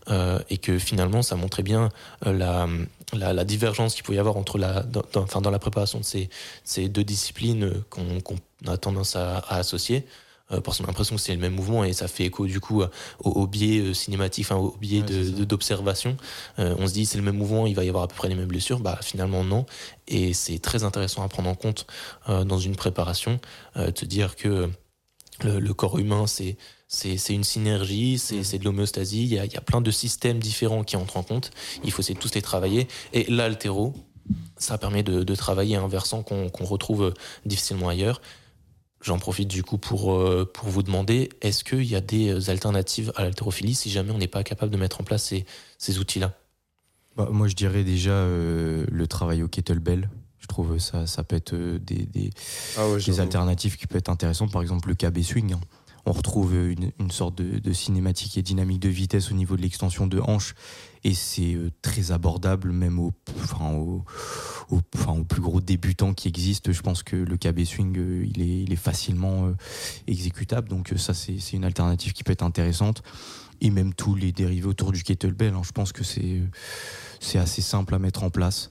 Euh, 0.09 0.39
et 0.49 0.59
que 0.59 0.79
finalement, 0.79 1.23
ça 1.23 1.37
montrait 1.37 1.63
bien 1.63 1.91
euh, 2.27 2.33
la, 2.33 2.67
la, 3.13 3.33
la 3.33 3.45
divergence 3.45 3.95
qu'il 3.95 4.03
pouvait 4.03 4.17
y 4.17 4.21
avoir 4.21 4.37
entre 4.37 4.57
la, 4.57 4.83
dans, 4.83 5.03
dans, 5.13 5.23
enfin, 5.23 5.41
dans 5.41 5.51
la 5.51 5.59
préparation 5.59 5.99
de 5.99 6.05
ces, 6.05 6.31
ces 6.65 6.89
deux 6.89 7.05
disciplines 7.05 7.83
qu'on 7.91 8.21
qu 8.21 8.35
a 8.67 8.79
tendance 8.79 9.17
à, 9.17 9.39
à 9.39 9.57
associer. 9.57 10.07
Euh, 10.53 10.61
parce 10.61 10.79
qu'on 10.79 10.85
a 10.85 10.87
l'impression 10.89 11.17
que 11.17 11.23
c'est 11.23 11.35
le 11.35 11.41
même 11.41 11.55
mouvement 11.55 11.85
et 11.85 11.93
ça 11.93 12.09
fait 12.09 12.25
écho 12.25 12.47
du 12.47 12.61
coup 12.61 12.83
au, 12.83 13.31
au 13.31 13.47
biais 13.47 13.81
euh, 13.81 13.95
cinématique, 13.95 14.47
enfin 14.47 14.57
au 14.57 14.77
biais 14.81 15.03
ouais, 15.03 15.45
d'observation. 15.47 16.17
Euh, 16.59 16.75
on 16.79 16.87
se 16.87 16.93
dit 16.93 17.07
c'est 17.07 17.19
le 17.19 17.25
même 17.25 17.37
mouvement, 17.37 17.67
il 17.67 17.75
va 17.75 17.85
y 17.85 17.89
avoir 17.89 18.05
à 18.05 18.09
peu 18.09 18.15
près 18.15 18.29
les 18.29 18.35
mêmes 18.35 18.49
blessures. 18.49 18.81
Bah 18.81 18.99
finalement 19.03 19.45
non. 19.45 19.67
Et 20.09 20.33
c'est 20.33 20.59
très 20.59 20.85
intéressant 20.85 21.23
à 21.23 21.29
prendre 21.29 21.49
en 21.49 21.55
compte 21.55 21.87
euh, 22.29 22.45
dans 22.45 22.59
une 22.59 22.77
préparation, 22.77 23.41
euh, 23.77 23.91
de 23.91 23.99
se 23.99 24.05
dire 24.05 24.37
que 24.37 24.71
le, 25.43 25.61
le 25.61 25.75
corps 25.75 25.99
humain 25.99 26.27
c'est 26.27 26.57
c'est 26.93 27.35
une 27.35 27.45
synergie, 27.45 28.19
c'est 28.19 28.59
de 28.59 28.65
l'homéostasie, 28.65 29.23
il, 29.23 29.33
il 29.33 29.53
y, 29.53 29.57
a, 29.57 29.61
plein 29.61 29.81
de 29.81 29.93
systèmes 29.93 30.41
différents 30.41 30.83
qui 30.83 30.97
entrent 30.97 31.19
en 31.19 31.23
compte, 31.23 31.53
il 31.85 31.93
faut 31.93 32.03
essayer 32.03 32.17
de 32.17 32.19
tous 32.19 32.35
les 32.35 32.43
travailler. 32.43 32.89
Et 33.13 33.31
l'altéro, 33.31 33.95
ça 34.57 34.77
permet 34.77 35.05
de, 35.05 35.23
de, 35.23 35.35
travailler 35.37 35.77
un 35.77 35.87
versant 35.87 36.25
qu'on 36.25 36.49
qu 36.51 36.65
retrouve 36.65 37.15
difficilement 37.47 37.89
ailleurs. 37.89 38.21
J'en 39.03 39.19
profite 39.19 39.49
du 39.49 39.63
coup 39.63 39.79
pour, 39.79 40.13
euh, 40.13 40.51
pour 40.53 40.69
vous 40.69 40.83
demander, 40.83 41.31
est-ce 41.41 41.65
qu'il 41.65 41.85
y 41.85 41.97
a 41.97 42.03
des 42.03 42.51
alternatives 42.51 43.13
à 43.17 43.25
l'haltérophilie 43.25 43.75
si 43.75 43.91
jamais 43.91 44.11
on 44.11 44.19
n'est 44.19 44.29
pas 44.29 44.43
capable 44.43 44.71
de 44.71 44.77
mettre 44.77 45.01
en 45.01 45.05
place 45.05 45.25
ces, 45.25 45.47
ces 45.79 45.99
outils-là? 45.99 46.35
Bah, 47.17 47.29
Moi, 47.33 47.49
je 47.49 47.55
dirais 47.55 47.83
déjà 47.83 48.11
euh, 48.11 48.85
le 48.91 49.07
travail 49.07 49.43
au 49.43 49.49
kettlebell. 49.49 50.11
Je 50.39 50.47
trouve 50.47 50.79
ça, 50.79 51.07
ça 51.07 51.25
peut 51.25 51.37
être 51.37 51.55
euh, 51.55 51.79
des, 51.79 52.05
des, 52.07 52.31
ah 52.77 52.89
ouais, 52.91 53.01
des 53.01 53.21
alternatives 53.21 53.79
qui 53.79 53.87
peuvent 53.87 53.99
être 53.99 54.11
intéressantes. 54.11 54.53
Par 54.53 54.61
exemple, 54.61 54.89
le 54.89 54.95
KB 54.95 55.23
swing. 55.23 55.55
Hein. 55.55 55.61
On 56.05 56.13
retrouve 56.13 56.55
une, 56.55 56.93
une 56.99 57.11
sorte 57.11 57.37
de, 57.37 57.59
de, 57.59 57.73
cinématique 57.73 58.37
et 58.37 58.43
dynamique 58.43 58.81
de 58.81 58.89
vitesse 58.89 59.31
au 59.31 59.35
niveau 59.35 59.57
de 59.57 59.63
l'extension 59.63 60.07
de 60.07 60.21
hanche 60.21 60.55
et 61.05 61.15
c'est 61.15 61.55
euh, 61.55 61.71
très 61.83 62.13
abordable 62.13 62.73
même 62.73 62.99
au, 62.99 63.13
enfin, 63.43 63.73
au, 63.73 64.05
au, 64.71 64.81
enfin, 64.95 65.13
au 65.13 65.25
plus 65.25 65.41
gros 65.41 65.61
débutant 65.61 66.15
qui 66.15 66.29
existe. 66.29 66.73
Je 66.73 66.83
pense 66.83 67.03
que 67.03 67.17
le 67.17 67.37
KB 67.37 67.65
swing, 67.65 67.97
euh, 67.99 68.27
il, 68.27 68.43
est, 68.43 68.63
il 68.63 68.73
est 68.73 68.77
facilement 68.77 69.47
euh, 69.47 69.57
exécutable. 70.07 70.69
Donc 70.69 70.93
ça, 70.97 71.15
c'est 71.15 71.53
une 71.53 71.65
alternative 71.65 72.13
qui 72.13 72.25
peut 72.25 72.33
être 72.33 72.43
intéressante. 72.43 73.03
Et 73.63 73.71
même 73.71 73.93
tous 73.93 74.15
les 74.15 74.33
dérivés 74.33 74.67
autour 74.67 74.93
du 74.93 75.03
kettlebell, 75.03 75.55
hein, 75.55 75.63
je 75.65 75.73
pense 75.73 75.93
que 75.93 76.03
c'est 76.03 76.41
c'est 77.21 77.39
assez 77.39 77.61
simple 77.61 77.95
à 77.95 77.99
mettre 77.99 78.23
en 78.23 78.31
place. 78.31 78.71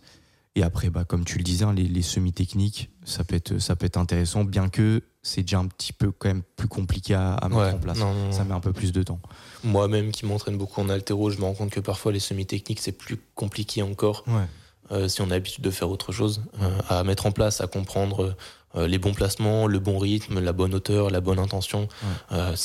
Et 0.56 0.64
après, 0.64 0.90
bah, 0.90 1.06
comme 1.06 1.24
tu 1.24 1.38
le 1.38 1.44
disais, 1.44 1.64
hein, 1.64 1.74
les, 1.74 1.88
les 1.88 2.02
semi-techniques, 2.02 2.90
ça 3.06 3.24
peut 3.24 3.36
être, 3.36 3.60
ça 3.60 3.76
peut 3.76 3.86
être 3.86 3.98
intéressant, 3.98 4.44
bien 4.44 4.68
que 4.68 5.04
c'est 5.22 5.42
déjà 5.42 5.60
un 5.60 5.68
petit 5.68 5.94
peu 5.94 6.12
quand 6.12 6.30
même 6.30 6.44
plus 6.56 6.68
compliqué 6.68 7.14
à, 7.14 7.34
à 7.34 7.50
mettre 7.50 7.62
ouais, 7.62 7.72
en 7.72 7.78
place. 7.78 7.98
Non, 7.98 8.14
non, 8.14 8.32
ça 8.32 8.44
met 8.44 8.54
un 8.54 8.60
peu 8.60 8.74
plus 8.74 8.92
de 8.92 9.04
temps. 9.04 9.20
Moi-même 9.64 10.12
qui 10.12 10.26
m'entraîne 10.26 10.58
beaucoup 10.58 10.82
en 10.82 10.90
altéro, 10.90 11.30
je 11.30 11.38
me 11.38 11.44
rends 11.44 11.54
compte 11.54 11.72
que 11.72 11.80
parfois 11.80 12.12
les 12.12 12.20
semi-techniques, 12.20 12.80
c'est 12.80 12.94
plus 12.94 13.20
compliqué 13.36 13.82
encore. 13.82 14.24
Ouais. 14.28 14.46
Euh, 14.92 15.08
si 15.08 15.22
on 15.22 15.26
a 15.26 15.30
l'habitude 15.30 15.64
de 15.64 15.72
faire 15.72 15.90
autre 15.90 16.12
chose, 16.12 16.42
euh, 16.62 16.80
à 16.90 17.04
mettre 17.04 17.26
en 17.26 17.32
place, 17.32 17.62
à 17.62 17.68
comprendre 17.68 18.36
euh, 18.76 18.88
les 18.88 18.98
bons 18.98 19.14
placements, 19.14 19.68
le 19.68 19.80
bon 19.80 20.00
rythme, 20.00 20.40
la 20.40 20.54
bonne 20.54 20.74
hauteur, 20.74 21.10
la 21.10 21.22
bonne 21.22 21.40
intention. 21.40 21.88
Ouais. 22.32 22.56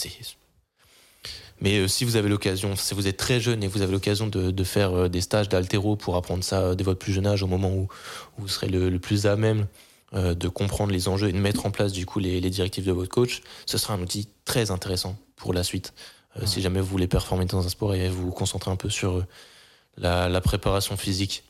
Mais 1.61 1.87
si 1.88 2.05
vous 2.05 2.17
avez 2.17 2.29
l'occasion, 2.29 2.77
si 2.77 2.95
vous 2.95 3.07
êtes 3.07 3.17
très 3.17 3.40
jeune 3.40 3.62
et 3.62 3.69
vous 3.69 3.81
avez 3.81 3.93
l'occasion 3.93 4.27
de, 4.27 4.51
de, 4.51 4.64
faire 4.64 5.09
des 5.09 5.21
stages 5.21 5.49
d'altéro 5.49 5.97
pour 5.97 6.17
apprendre 6.17 6.43
ça 6.43 6.75
dès 6.75 6.83
votre 6.83 6.99
plus 6.99 7.12
jeune 7.12 7.27
âge, 7.27 7.43
au 7.43 7.47
moment 7.47 7.71
où, 7.71 7.83
où 8.38 8.43
vous 8.43 8.49
serez 8.49 8.69
le, 8.69 8.90
le 8.90 8.99
plus 8.99 9.27
à 9.27 9.37
même 9.37 9.67
de 10.14 10.48
comprendre 10.48 10.92
les 10.92 11.09
enjeux 11.09 11.29
et 11.29 11.33
de 11.33 11.38
mettre 11.38 11.66
en 11.66 11.70
place 11.70 11.92
du 11.92 12.07
coup 12.07 12.20
les, 12.20 12.40
directives 12.40 12.87
de 12.87 12.92
votre 12.92 13.11
coach, 13.11 13.42
ce 13.66 13.79
sera 13.79 13.94
un 13.94 14.00
outil 14.00 14.29
très 14.44 14.70
intéressant 14.70 15.16
pour 15.37 15.53
la 15.53 15.64
suite. 15.64 15.92
Si 16.44 16.62
jamais 16.62 16.81
vous 16.81 16.87
voulez 16.87 17.07
performer 17.07 17.44
dans 17.46 17.64
un 17.64 17.68
sport 17.68 17.94
et 17.94 18.09
vous 18.09 18.27
vous 18.27 18.33
concentrez 18.33 18.70
un 18.70 18.77
peu 18.77 18.90
sur 18.90 19.24
la, 19.96 20.40
préparation 20.40 20.96
physique. 20.96 21.42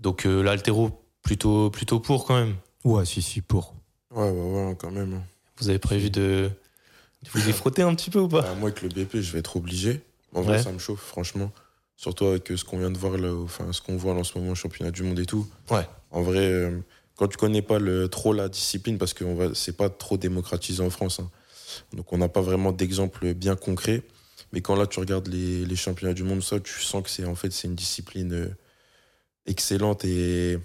Donc 0.00 0.24
l'altéro, 0.24 0.90
plutôt, 1.22 1.70
plutôt 1.70 2.00
pour 2.00 2.24
quand 2.24 2.36
même. 2.36 2.56
Ouais, 2.84 3.04
si, 3.04 3.22
si, 3.22 3.40
pour. 3.40 3.74
Ouais, 4.10 4.30
ouais, 4.30 4.66
ouais, 4.68 4.76
quand 4.78 4.90
même. 4.90 5.14
Hein. 5.14 5.22
Vous 5.58 5.68
avez 5.68 5.78
prévu 5.78 6.10
de, 6.10 6.50
vous 7.32 7.48
y 7.48 7.52
frotter 7.52 7.82
un 7.82 7.94
petit 7.94 8.10
peu 8.10 8.20
ou 8.20 8.28
pas 8.28 8.42
bah, 8.42 8.54
Moi, 8.54 8.70
avec 8.70 8.82
le 8.82 8.88
BP, 8.88 9.20
je 9.20 9.32
vais 9.32 9.38
être 9.38 9.56
obligé. 9.56 10.00
En 10.34 10.42
vrai, 10.42 10.62
ça 10.62 10.72
me 10.72 10.78
chauffe, 10.78 11.00
franchement. 11.00 11.50
Surtout 11.96 12.26
avec 12.26 12.48
ce 12.48 12.64
qu'on 12.64 12.78
vient 12.78 12.90
de 12.90 12.98
voir 12.98 13.16
là, 13.16 13.32
enfin, 13.32 13.72
ce 13.72 13.80
qu'on 13.80 13.96
voit 13.96 14.14
en 14.14 14.24
ce 14.24 14.36
moment 14.36 14.52
au 14.52 14.54
championnat 14.56 14.90
du 14.90 15.02
monde 15.04 15.18
et 15.18 15.26
tout. 15.26 15.46
Ouais. 15.70 15.86
En 16.10 16.22
vrai, 16.22 16.40
euh, 16.40 16.80
quand 17.16 17.28
tu 17.28 17.36
connais 17.36 17.62
pas 17.62 17.78
trop 18.08 18.32
la 18.32 18.48
discipline, 18.48 18.98
parce 18.98 19.14
que 19.14 19.54
c'est 19.54 19.76
pas 19.76 19.88
trop 19.88 20.16
démocratisé 20.16 20.82
en 20.82 20.90
France, 20.90 21.20
hein. 21.20 21.30
donc 21.92 22.12
on 22.12 22.18
n'a 22.18 22.28
pas 22.28 22.40
vraiment 22.40 22.72
d'exemple 22.72 23.34
bien 23.34 23.56
concret. 23.56 24.02
Mais 24.52 24.60
quand 24.60 24.76
là, 24.76 24.86
tu 24.86 25.00
regardes 25.00 25.26
les, 25.28 25.76
championnats 25.76 26.14
du 26.14 26.22
monde, 26.22 26.42
ça, 26.42 26.60
tu 26.60 26.80
sens 26.80 27.02
que 27.02 27.10
c'est 27.10 27.24
en 27.24 27.34
fait 27.34 27.52
c'est 27.52 27.66
une 27.66 27.74
discipline 27.74 28.32
euh, 28.32 28.48
excellente 29.46 30.04
et 30.04 30.58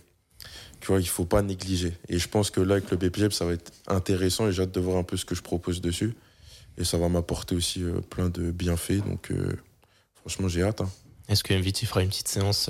tu 0.79 0.88
vois, 0.88 0.99
il 0.99 1.07
faut 1.07 1.25
pas 1.25 1.41
négliger. 1.41 1.93
Et 2.07 2.19
je 2.19 2.27
pense 2.27 2.51
que 2.51 2.62
là, 2.62 2.75
avec 2.75 2.91
le 2.91 2.97
BPGEP, 2.97 3.33
ça 3.33 3.45
va 3.45 3.53
être 3.53 3.71
intéressant 3.88 4.47
et 4.47 4.51
j'ai 4.51 4.62
hâte 4.62 4.71
de 4.71 4.79
voir 4.79 4.97
un 4.97 5.03
peu 5.03 5.17
ce 5.17 5.25
que 5.25 5.35
je 5.35 5.41
propose 5.41 5.81
dessus. 5.81 6.15
Et 6.77 6.85
ça 6.85 6.97
va 6.97 7.09
m'apporter 7.09 7.55
aussi 7.55 7.83
euh, 7.83 7.99
plein 7.99 8.29
de 8.29 8.51
bienfaits. 8.51 9.03
Donc, 9.05 9.31
euh, 9.31 9.57
franchement, 10.13 10.47
j'ai 10.47 10.63
hâte. 10.63 10.81
Hein. 10.81 10.89
Est-ce 11.27 11.43
que 11.43 11.53
MV, 11.53 11.73
tu 11.73 11.85
feras 11.85 12.01
une 12.01 12.09
petite 12.09 12.29
séance 12.29 12.69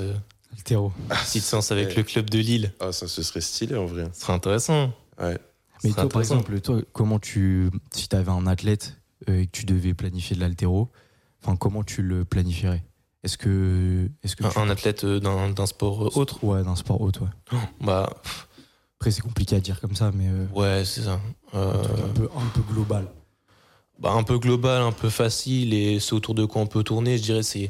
euh, 0.52 0.56
Altéro 0.56 0.92
Petite 1.10 1.44
séance 1.44 1.72
avec 1.72 1.96
le 1.96 2.04
club 2.04 2.30
de 2.30 2.40
Lille 2.40 2.74
Ah, 2.80 2.92
ça, 2.92 3.08
ce 3.08 3.24
serait 3.24 3.42
stylé 3.42 3.76
en 3.76 3.86
vrai. 3.86 4.10
Ce 4.14 4.22
serait 4.22 4.34
intéressant. 4.34 4.92
Ouais. 5.20 5.38
Mais 5.84 5.92
toi, 5.92 6.10
par 6.10 6.22
exemple, 6.22 6.60
toi, 6.62 6.82
comment 6.94 7.20
tu. 7.20 7.70
Si 7.92 8.10
tu 8.10 8.16
avais 8.16 8.32
un 8.32 8.48
athlète 8.48 8.98
et 9.28 9.48
que 9.48 9.52
tu 9.52 9.66
devais 9.66 9.94
planifier 9.94 10.36
de 10.36 10.42
l'altéro, 10.42 10.90
enfin, 11.42 11.56
comment 11.56 11.84
tu 11.84 12.02
le 12.02 12.26
planifierais? 12.26 12.84
Est-ce 13.24 13.38
que, 13.38 14.10
est-ce 14.24 14.36
que 14.36 14.44
un, 14.58 14.70
athlète 14.70 15.04
euh, 15.04 15.20
d'un, 15.20 15.66
sport 15.66 16.06
euh, 16.06 16.10
autre? 16.16 16.42
Ouais, 16.44 16.64
d'un 16.64 16.78
sport 16.78 17.02
autre, 17.02 17.24
ouais. 17.24 17.60
Bah 17.82 18.10
après 18.98 19.12
c'est 19.12 19.22
compliqué 19.22 19.56
à 19.56 19.60
dire 19.60 19.80
comme 19.82 19.96
ça, 19.96 20.12
mais 20.14 20.28
euh, 20.28 20.46
ouais, 20.54 20.84
c'est 20.86 21.02
ça. 21.02 21.20
Un, 21.54 21.74
peu, 22.16 22.30
un 22.36 22.48
peu 22.54 22.62
global. 22.74 23.08
Bah 24.00 24.12
un 24.12 24.24
peu 24.24 24.40
global, 24.40 24.82
un 24.82 24.94
peu 24.94 25.10
facile 25.10 25.74
et 25.74 26.00
c'est 26.00 26.14
autour 26.14 26.34
de 26.34 26.46
quoi 26.46 26.62
on 26.62 26.68
peut 26.68 26.84
tourner. 26.84 27.18
Je 27.18 27.24
dirais 27.24 27.44
c'est 27.44 27.70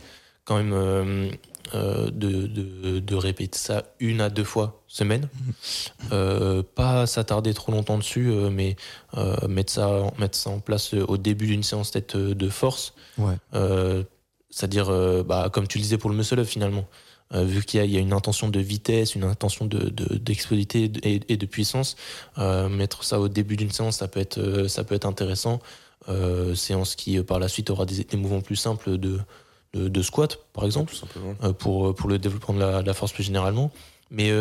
quand 0.49 0.57
même 0.57 1.31
de, 1.73 2.09
de, 2.11 2.99
de, 2.99 3.15
répéter 3.15 3.57
ça 3.57 3.83
une 3.99 4.19
à 4.19 4.29
deux 4.29 4.43
fois 4.43 4.81
semaine. 4.87 5.29
Mhm. 6.11 6.63
pas 6.75 7.05
s'attarder 7.05 7.53
trop 7.53 7.71
longtemps 7.71 7.97
dessus, 7.97 8.31
mais 8.51 8.75
mettre 9.47 9.71
ça 9.71 10.11
mettre 10.17 10.37
ça 10.37 10.49
en 10.49 10.59
place 10.59 10.93
au 10.93 11.17
début 11.17 11.47
d'une 11.47 11.63
séance 11.63 11.91
tête 11.91 12.17
de 12.17 12.49
force. 12.49 12.93
Ouais 13.17 13.35
c'est-à-dire, 14.49 14.89
euh, 14.89 15.23
bah, 15.23 15.49
comme 15.51 15.67
tu 15.67 15.77
le 15.77 15.83
disais 15.83 15.97
pour 15.97 16.09
le 16.09 16.15
muscle 16.15 16.39
up 16.39 16.47
finalement, 16.47 16.87
euh, 17.33 17.43
vu 17.43 17.63
qu'il 17.63 17.83
y, 17.85 17.97
a 17.97 17.99
une 17.99 18.13
intention 18.13 18.49
de 18.49 18.59
vitesse, 18.59 19.13
une 19.13 19.23
intention 19.23 19.65
d'explosivité 19.67 20.87
de, 20.87 20.99
et, 21.03 21.37
de 21.37 21.45
puissance, 21.45 21.95
euh, 22.39 22.69
mettre 22.69 23.03
ça 23.03 23.19
au 23.19 23.27
début 23.27 23.55
d'une 23.55 23.69
séance, 23.69 23.97
ça 23.97 24.07
peut 24.07 24.19
être, 24.19 24.67
ça 24.67 24.83
peut 24.83 24.95
être 24.95 25.05
intéressant. 25.05 25.59
séance 26.55 26.95
qui 26.95 27.21
par 27.21 27.37
la 27.37 27.47
suite 27.47 27.69
aura 27.69 27.85
des, 27.85 28.17
mouvements 28.17 28.41
plus 28.41 28.55
simples 28.55 28.97
de, 28.97 29.19
de, 29.73 30.01
squat, 30.01 30.39
par 30.53 30.65
exemple, 30.65 30.93
pour, 31.59 31.93
pour 31.93 32.09
le 32.09 32.17
développement 32.17 32.55
de 32.55 32.85
la, 32.85 32.93
force 32.93 33.11
plus 33.11 33.23
généralement. 33.23 33.71
Mais 34.09 34.31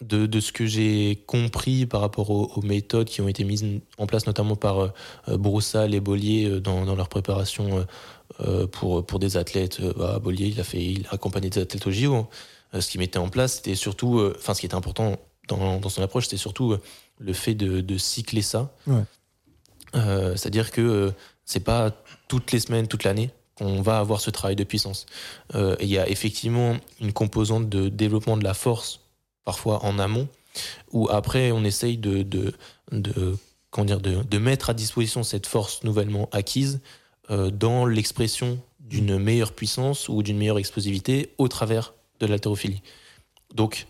de, 0.00 0.26
de, 0.26 0.40
ce 0.40 0.50
que 0.50 0.66
j'ai 0.66 1.22
compris 1.26 1.86
par 1.86 2.00
rapport 2.00 2.30
aux, 2.30 2.62
méthodes 2.62 3.06
qui 3.06 3.20
ont 3.20 3.28
été 3.28 3.44
mises 3.44 3.64
en 3.98 4.06
place 4.06 4.26
notamment 4.26 4.56
par 4.56 4.92
Broussal 5.28 5.94
et 5.94 6.00
Bollier 6.00 6.60
dans, 6.60 6.84
dans 6.84 6.96
leur 6.96 7.08
préparation 7.08 7.86
euh, 8.40 8.66
pour, 8.66 9.04
pour 9.04 9.18
des 9.18 9.36
athlètes. 9.36 9.80
Euh, 9.80 9.92
bah, 9.96 10.18
Bollier, 10.20 10.46
il 10.46 10.60
a, 10.60 10.64
fait, 10.64 10.82
il 10.82 11.06
a 11.06 11.14
accompagné 11.14 11.50
des 11.50 11.60
athlètes 11.60 11.86
au 11.86 11.90
JO. 11.90 12.14
Hein. 12.14 12.28
Euh, 12.74 12.80
ce 12.80 12.90
qui 12.90 12.98
mettait 12.98 13.18
en 13.18 13.28
place, 13.30 13.56
c'était 13.56 13.74
surtout, 13.74 14.32
enfin, 14.36 14.54
ce 14.54 14.60
qui 14.60 14.66
était 14.66 14.74
important 14.74 15.16
dans, 15.48 15.80
dans 15.80 15.88
son 15.88 16.02
approche, 16.02 16.24
c'était 16.24 16.36
surtout 16.36 16.76
le 17.18 17.32
fait 17.32 17.54
de, 17.54 17.80
de 17.80 17.98
cycler 17.98 18.42
ça. 18.42 18.72
C'est-à-dire 19.94 20.70
que 20.70 21.12
c'est 21.46 21.64
pas 21.64 21.90
toutes 22.28 22.52
les 22.52 22.60
semaines, 22.60 22.86
toute 22.86 23.04
l'année 23.04 23.30
qu'on 23.58 23.82
va 23.82 23.98
avoir 23.98 24.20
ce 24.20 24.30
travail 24.30 24.56
de 24.56 24.64
puissance. 24.64 25.06
Il 25.54 25.88
y 25.88 25.98
a 25.98 26.08
effectivement 26.08 26.76
une 27.00 27.12
composante 27.12 27.68
de 27.68 27.88
développement 27.88 28.36
de 28.36 28.44
la 28.44 28.54
force, 28.54 29.00
parfois 29.44 29.84
en 29.84 29.98
amont, 29.98 30.28
où 30.92 31.08
après 31.10 31.52
on 31.52 31.64
essaye 31.64 31.96
de, 31.96 32.22
de, 32.22 32.52
comment 33.70 33.84
dire, 33.84 34.00
de, 34.00 34.38
mettre 34.38 34.70
à 34.70 34.74
disposition 34.74 35.22
cette 35.22 35.46
force 35.46 35.82
nouvellement 35.84 36.28
acquise 36.32 36.80
euh, 37.30 37.50
dans 37.50 37.86
l'expression 37.86 38.58
d'une 38.80 39.18
meilleure 39.18 39.52
puissance 39.52 40.08
ou 40.08 40.22
d'une 40.22 40.38
meilleure 40.38 40.58
explosivité 40.58 41.34
au 41.38 41.48
travers 41.48 41.92
de 42.20 42.26
l'haltérophilie. 42.26 42.82
Donc, 43.54 43.86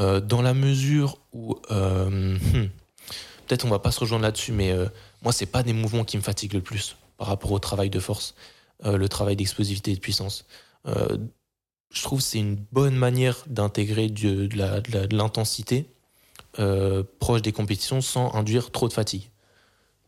euh, 0.00 0.20
dans 0.20 0.42
la 0.42 0.54
mesure 0.54 1.18
où 1.32 1.56
euh, 1.70 2.10
hmm, 2.10 2.68
peut-être 3.46 3.64
on 3.64 3.70
va 3.70 3.78
pas 3.78 3.92
se 3.92 4.00
rejoindre 4.00 4.24
là-dessus, 4.24 4.52
mais 4.52 4.74
moi 5.22 5.32
c'est 5.32 5.46
pas 5.46 5.62
des 5.62 5.72
mouvements 5.72 6.04
qui 6.04 6.16
me 6.16 6.22
fatiguent 6.22 6.54
le 6.54 6.60
plus 6.60 6.96
par 7.16 7.28
rapport 7.28 7.52
au 7.52 7.58
travail 7.60 7.90
de 7.90 8.00
force, 8.00 8.34
le 8.82 9.08
travail 9.08 9.36
d'explosivité 9.36 9.92
et 9.92 9.94
de 9.94 10.00
puissance. 10.00 10.46
je 10.86 12.02
trouve 12.02 12.18
que 12.18 12.24
c'est 12.24 12.38
une 12.38 12.56
bonne 12.72 12.96
manière 12.96 13.44
d'intégrer 13.46 14.08
de, 14.08 14.46
de 14.46 15.16
l'intensité 15.16 15.86
proche 17.20 17.42
des 17.42 17.52
compétitions 17.52 18.00
sans 18.00 18.34
induire 18.34 18.70
trop 18.70 18.88
de 18.88 18.92
fatigue. 18.92 19.30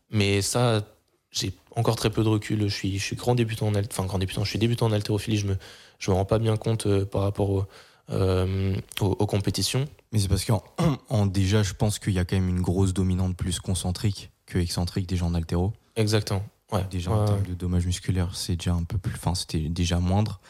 Mais 0.09 0.41
ça, 0.41 0.85
j'ai 1.31 1.53
encore 1.75 1.95
très 1.95 2.09
peu 2.09 2.23
de 2.23 2.29
recul. 2.29 2.61
Je 2.63 2.73
suis, 2.73 2.97
je 2.97 3.03
suis 3.03 3.15
grand 3.15 3.35
débutant 3.35 3.67
en 3.67 3.75
enfin 3.75 4.05
grand 4.05 4.19
débutant. 4.19 4.43
Je 4.43 4.49
suis 4.49 4.59
débutant 4.59 4.87
en 4.87 4.91
haltérophilie. 4.91 5.37
Je 5.37 5.47
me, 5.47 5.57
je 5.99 6.11
me 6.11 6.15
rends 6.15 6.25
pas 6.25 6.39
bien 6.39 6.57
compte 6.57 6.87
euh, 6.87 7.05
par 7.05 7.21
rapport 7.21 7.67
euh, 8.09 8.75
aux, 9.01 9.25
compétitions. 9.25 9.87
Mais 10.11 10.19
c'est 10.19 10.27
parce 10.27 10.45
qu'en 10.45 10.63
en, 11.09 11.25
déjà, 11.25 11.63
je 11.63 11.73
pense 11.73 11.99
qu'il 11.99 12.13
y 12.13 12.19
a 12.19 12.25
quand 12.25 12.35
même 12.35 12.49
une 12.49 12.61
grosse 12.61 12.93
dominante 12.93 13.35
plus 13.35 13.59
concentrique 13.59 14.31
que 14.45 14.59
excentrique 14.59 15.07
des 15.07 15.17
gens 15.17 15.27
en 15.27 15.33
haltéro. 15.33 15.73
Exactement. 15.95 16.43
Ouais. 16.71 16.85
Déjà 16.91 17.11
en 17.11 17.25
termes 17.25 17.43
de 17.43 17.53
dommages 17.53 17.85
musculaires, 17.85 18.35
c'est 18.35 18.57
déjà 18.57 18.73
un 18.73 18.83
peu 18.83 18.97
plus, 18.97 19.13
enfin 19.15 19.35
c'était 19.35 19.69
déjà 19.69 19.99
moindre. 19.99 20.41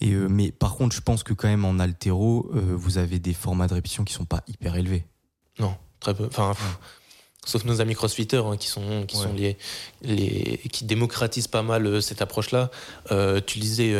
Et 0.00 0.12
euh, 0.12 0.28
mais 0.28 0.50
par 0.50 0.76
contre, 0.76 0.96
je 0.96 1.00
pense 1.00 1.22
que 1.22 1.32
quand 1.32 1.48
même 1.48 1.64
en 1.64 1.78
haltéro, 1.78 2.50
vous 2.52 2.98
avez 2.98 3.18
des 3.18 3.34
formats 3.34 3.68
de 3.68 3.74
répétition 3.74 4.04
qui 4.04 4.12
sont 4.12 4.24
pas 4.24 4.42
hyper 4.48 4.76
élevés. 4.76 5.04
Non, 5.58 5.76
très 6.00 6.14
peu. 6.14 6.26
Enfin, 6.26 6.54
sauf 7.44 7.64
nos 7.64 7.80
amis 7.80 7.94
crossfitters 7.94 8.44
hein, 8.44 8.56
qui 8.56 8.68
sont 8.68 9.04
qui 9.06 9.16
sont 9.16 9.32
les, 9.32 9.56
les 10.02 10.58
qui 10.70 10.84
démocratisent 10.84 11.48
pas 11.48 11.62
mal 11.62 11.86
euh, 11.86 12.00
cette 12.00 12.20
approche 12.20 12.50
là 12.50 12.70
euh, 13.10 13.40
tu 13.44 13.58
disais 13.58 13.98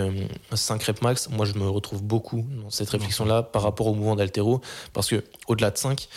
5 0.52 0.82
euh, 0.82 0.84
reps 0.86 1.02
max 1.02 1.28
moi 1.30 1.46
je 1.46 1.54
me 1.54 1.68
retrouve 1.68 2.02
beaucoup 2.02 2.44
dans 2.62 2.70
cette 2.70 2.90
réflexion 2.90 3.24
là 3.24 3.42
par 3.42 3.62
rapport 3.62 3.86
au 3.86 3.94
mouvement 3.94 4.16
d'altéro 4.16 4.60
parce 4.92 5.08
que 5.08 5.24
au-delà 5.48 5.70
de 5.70 5.78
5 5.78 6.08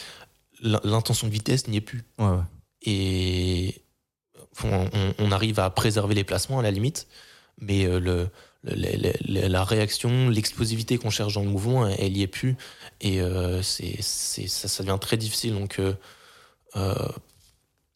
l'intention 0.62 1.28
de 1.28 1.32
vitesse 1.32 1.68
n'y 1.68 1.78
est 1.78 1.82
plus 1.82 2.04
et 2.82 3.83
on, 4.64 5.32
arrive 5.32 5.60
à 5.60 5.70
préserver 5.70 6.16
les 6.16 6.24
placements 6.24 6.60
à 6.60 6.64
la 6.64 6.72
limite 6.72 7.08
mais 7.62 7.86
le, 7.86 8.30
la 8.64 9.64
réaction, 9.64 10.28
l'explosivité 10.30 10.98
qu'on 10.98 11.12
cherche 11.12 11.36
dans 11.36 11.44
le 11.44 11.50
mouvement, 11.50 11.88
elle, 11.88 12.14
n'y 12.14 12.24
est 12.24 12.28
plus. 12.28 12.58
Et 13.00 13.22
c'est, 13.62 14.02
ça, 14.02 14.68
ça, 14.68 14.84
devient 14.84 14.98
très 15.00 15.18
difficile. 15.18 15.54
Donc, 15.54 15.80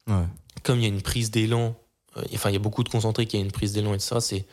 euh, 0.10 0.24
comme 0.64 0.80
il 0.80 0.84
y 0.84 0.86
a 0.86 0.90
une 0.90 1.02
prise 1.02 1.32
d'élan, 1.32 1.76
euh, 2.18 2.24
enfin 2.34 2.50
il 2.50 2.54
y 2.54 2.58
a 2.58 2.60
beaucoup 2.60 2.84
de 2.84 2.90
concentrés 2.90 3.26
qui 3.26 3.38
a 3.38 3.40
une 3.40 3.52
prise 3.52 3.74
d'élan 3.74 3.94
et 3.94 4.00
ça, 4.00 4.22
c'est 4.22 4.46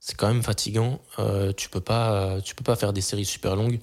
c'est 0.00 0.16
quand 0.16 0.28
même 0.28 0.42
fatigant. 0.42 1.00
Euh, 1.18 1.52
tu 1.52 1.68
peux 1.68 1.80
pas 1.80 2.40
tu 2.42 2.54
peux 2.54 2.64
pas 2.64 2.76
faire 2.76 2.92
des 2.92 3.00
séries 3.00 3.24
super 3.24 3.56
longues, 3.56 3.80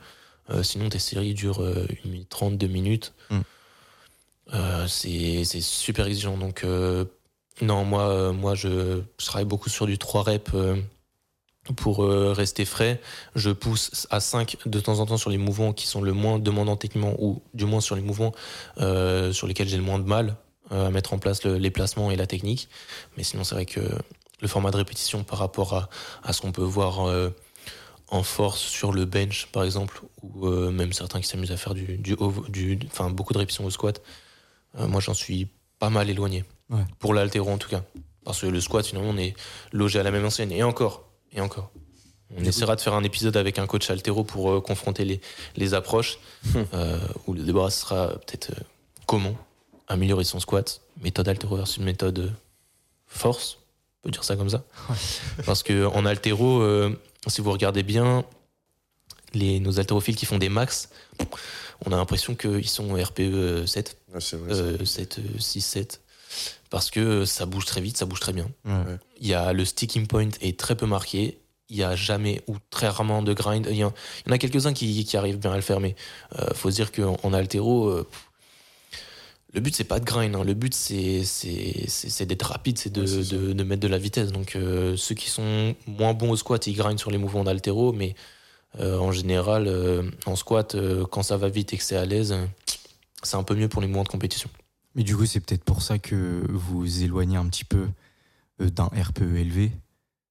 sinon 0.64 0.90
tes 0.90 1.00
séries 1.00 1.34
durent 1.34 1.62
1 1.62 2.10
minute 2.10 2.30
30, 2.30 2.58
2 2.58 2.68
minutes. 2.68 3.14
Mm. 3.30 4.88
c'est 4.88 5.62
super 5.62 6.08
exigeant. 6.08 6.38
Donc 6.38 6.66
non, 7.62 7.84
moi 7.86 8.32
moi 8.34 8.56
je, 8.56 9.02
travaille 9.18 9.46
beaucoup 9.46 9.70
sur 9.70 9.86
du 9.86 9.98
3 9.98 10.24
reps 10.24 10.52
pour 11.76 12.04
euh, 12.04 12.34
rester 12.34 12.66
frais, 12.66 13.00
je 13.36 13.52
pousse 13.52 14.08
à 14.10 14.20
5 14.20 14.58
de 14.66 14.80
temps 14.80 15.00
en 15.00 15.06
temps 15.06 15.18
sur 15.18 15.30
les 15.30 15.38
mouvements 15.38 15.74
qui 15.74 15.88
sont 15.88 16.02
le 16.02 16.14
moins 16.14 16.40
demandants 16.40 16.76
techniquement, 16.76 17.16
ou 17.20 17.42
du 17.54 17.66
moins 17.66 17.82
sur 17.82 17.96
les 17.96 18.02
mouvements 18.02 18.34
euh, 18.80 19.32
sur 19.32 19.48
lesquels 19.48 19.68
j'ai 19.68 19.78
le 19.78 19.84
moins 19.84 20.00
de 20.00 20.08
mal 20.08 20.36
euh, 20.72 20.88
à 20.88 20.92
mettre 20.92 21.14
en 21.14 21.20
place 21.20 21.44
les 21.44 21.72
placements 21.72 22.12
et 22.12 22.16
la 22.16 22.28
technique. 22.28 22.70
Mais 23.18 23.24
sinon, 23.24 23.44
c'est 23.44 23.56
vrai 23.56 23.66
que 23.66 23.82
le 24.42 24.48
format 24.48 24.72
de 24.72 24.78
répétition 24.78 25.24
par 25.24 25.40
rapport 25.40 25.90
à, 26.24 26.34
ce 26.34 26.42
qu'on 26.42 26.52
peut 26.52 26.62
voir 26.62 27.12
en 28.08 28.24
force 28.24 28.62
sur 28.62 28.94
le 28.94 29.04
bench, 29.04 29.48
par 29.52 29.66
exemple, 29.66 30.02
ou 30.24 30.48
même 30.48 30.94
certains 30.94 31.20
qui 31.20 31.28
s'amusent 31.28 31.52
à 31.52 31.58
faire 31.58 31.74
du, 31.74 31.98
du, 31.98 32.16
beaucoup 32.16 33.34
de 33.34 33.38
répétitions 33.38 33.66
au 33.66 33.70
squat, 33.70 34.02
moi 34.78 35.02
j'en 35.02 35.14
suis 35.14 35.50
pas 35.78 35.90
mal 35.90 36.10
éloigné. 36.10 36.46
Pour 37.00 37.14
l'altéro 37.14 37.50
en 37.50 37.58
tout 37.58 37.70
cas. 37.70 37.84
Parce 38.24 38.42
que 38.42 38.48
le 38.48 38.62
squat, 38.62 38.86
finalement, 38.86 39.10
on 39.10 39.18
est 39.18 39.34
logé 39.72 40.00
à 40.00 40.04
la 40.04 40.12
même 40.12 40.26
enseigne. 40.26 40.52
Et 40.52 40.64
encore, 40.64 41.10
et 41.32 41.42
encore. 41.42 41.72
On 42.38 42.44
essaiera 42.44 42.76
de 42.76 42.82
faire 42.82 42.94
un 42.94 43.04
épisode 43.04 43.38
avec 43.38 43.58
un 43.58 43.66
coach 43.66 43.90
altéro 43.90 44.24
pour 44.24 44.52
euh, 44.52 44.62
confronter 44.62 45.04
les, 45.04 45.20
les 45.56 45.74
approches, 45.74 46.20
hum. 46.54 46.66
euh, 46.74 47.00
où 47.26 47.34
le 47.34 47.42
débat 47.42 47.72
sera 47.72 48.10
peut-être 48.10 48.52
euh, 48.52 48.64
comment 49.08 49.36
améliorer 49.88 50.24
son 50.24 50.40
squat, 50.40 50.82
méthode 51.02 51.28
altéro 51.28 51.56
versus 51.56 51.84
méthode 51.84 52.32
force, 53.08 53.58
on 54.04 54.04
peut 54.04 54.12
dire 54.12 54.24
ça 54.24 54.36
comme 54.36 54.50
ça. 54.50 54.64
Parce 55.48 55.64
que 55.64 55.88
en 55.88 56.06
altéro, 56.06 56.62
si 57.26 57.42
vous 57.42 57.52
regardez 57.52 57.82
bien, 57.82 58.24
les, 59.34 59.60
nos 59.60 59.80
haltérophiles 59.80 60.16
qui 60.16 60.28
font 60.28 60.38
des 60.38 60.50
max, 60.50 60.90
on 61.88 61.92
a 61.92 61.98
l'impression 61.98 62.36
qu'ils 62.36 62.70
sont 62.70 62.94
RPE 62.94 63.66
7, 63.66 63.98
7, 64.20 65.20
6, 65.40 65.62
7. 65.62 66.02
Parce 66.70 66.92
que 66.92 67.26
ça 67.26 67.46
bouge 67.46 67.66
très 67.66 67.82
vite, 67.82 67.98
ça 67.98 68.06
bouge 68.06 68.20
très 68.20 68.34
bien. 68.34 68.50
Il 69.20 69.28
y 69.28 69.34
a 69.34 69.54
le 69.54 69.66
sticking 69.66 70.08
point 70.08 70.30
est 70.42 70.60
très 70.60 70.76
peu 70.76 70.86
marqué. 70.86 71.40
Il 71.70 71.78
y 71.78 71.84
a 71.84 71.96
jamais 71.96 72.42
ou 72.48 72.56
très 72.72 72.88
rarement 72.88 73.22
de 73.22 73.34
grind. 73.34 73.68
Il 73.70 73.78
y, 73.78 73.84
en 73.84 73.94
a 74.30 74.38
quelques-uns 74.38 74.74
qui, 74.74 75.08
arrivent 75.16 75.38
bien 75.38 75.52
à 75.52 75.56
le 75.56 75.62
faire, 75.62 75.80
mais 75.80 75.96
il 76.34 76.42
euh, 76.42 76.54
faut 76.54 76.72
se 76.72 76.76
dire 76.76 76.92
qu'en 76.92 77.32
altéro, 77.32 77.88
euh, 77.90 78.08
le 79.54 79.62
but 79.62 79.76
c'est 79.76 79.84
pas 79.84 80.00
de 80.00 80.06
grind. 80.06 80.36
Hein. 80.36 80.44
Le 80.44 80.56
but 80.56 80.74
c'est 80.74 82.26
d'être 82.26 82.44
rapide, 82.44 82.80
c'est 82.80 82.92
de, 82.92 83.54
de, 83.54 83.64
mettre 83.64 83.82
de 83.82 83.88
la 83.88 84.00
vitesse. 84.00 84.32
Donc 84.32 84.56
euh, 84.56 84.96
ceux 84.98 85.16
qui 85.16 85.30
sont 85.30 85.76
moins 85.86 86.14
bons 86.14 86.32
au 86.32 86.36
squat, 86.36 86.66
ils 86.66 86.76
grindent 86.76 87.00
sur 87.00 87.12
les 87.12 87.20
mouvements 87.20 87.44
d'altéro, 87.44 87.94
mais 87.94 88.16
euh, 88.80 88.98
en 88.98 89.12
général, 89.12 89.68
euh, 89.68 90.04
en 90.26 90.36
squat, 90.36 90.76
euh, 90.76 91.06
quand 91.06 91.24
ça 91.24 91.38
va 91.38 91.50
vite 91.50 91.74
et 91.74 91.78
que 91.78 91.84
c'est 91.84 91.96
à 91.96 92.06
l'aise, 92.06 92.36
c'est 93.24 93.36
un 93.36 93.44
peu 93.44 93.56
mieux 93.56 93.68
pour 93.68 93.82
les 93.82 93.88
mouvements 93.88 94.04
de 94.04 94.10
compétition. 94.10 94.50
Mais 94.96 95.04
du 95.04 95.16
coup, 95.16 95.26
c'est 95.26 95.40
peut-être 95.40 95.64
pour 95.64 95.82
ça 95.82 96.00
que 96.00 96.44
vous 96.50 97.04
éloignez 97.04 97.38
un 97.38 97.48
petit 97.48 97.66
peu 97.66 97.88
d'un 98.60 98.88
RPE 98.88 99.36
élevé. 99.38 99.72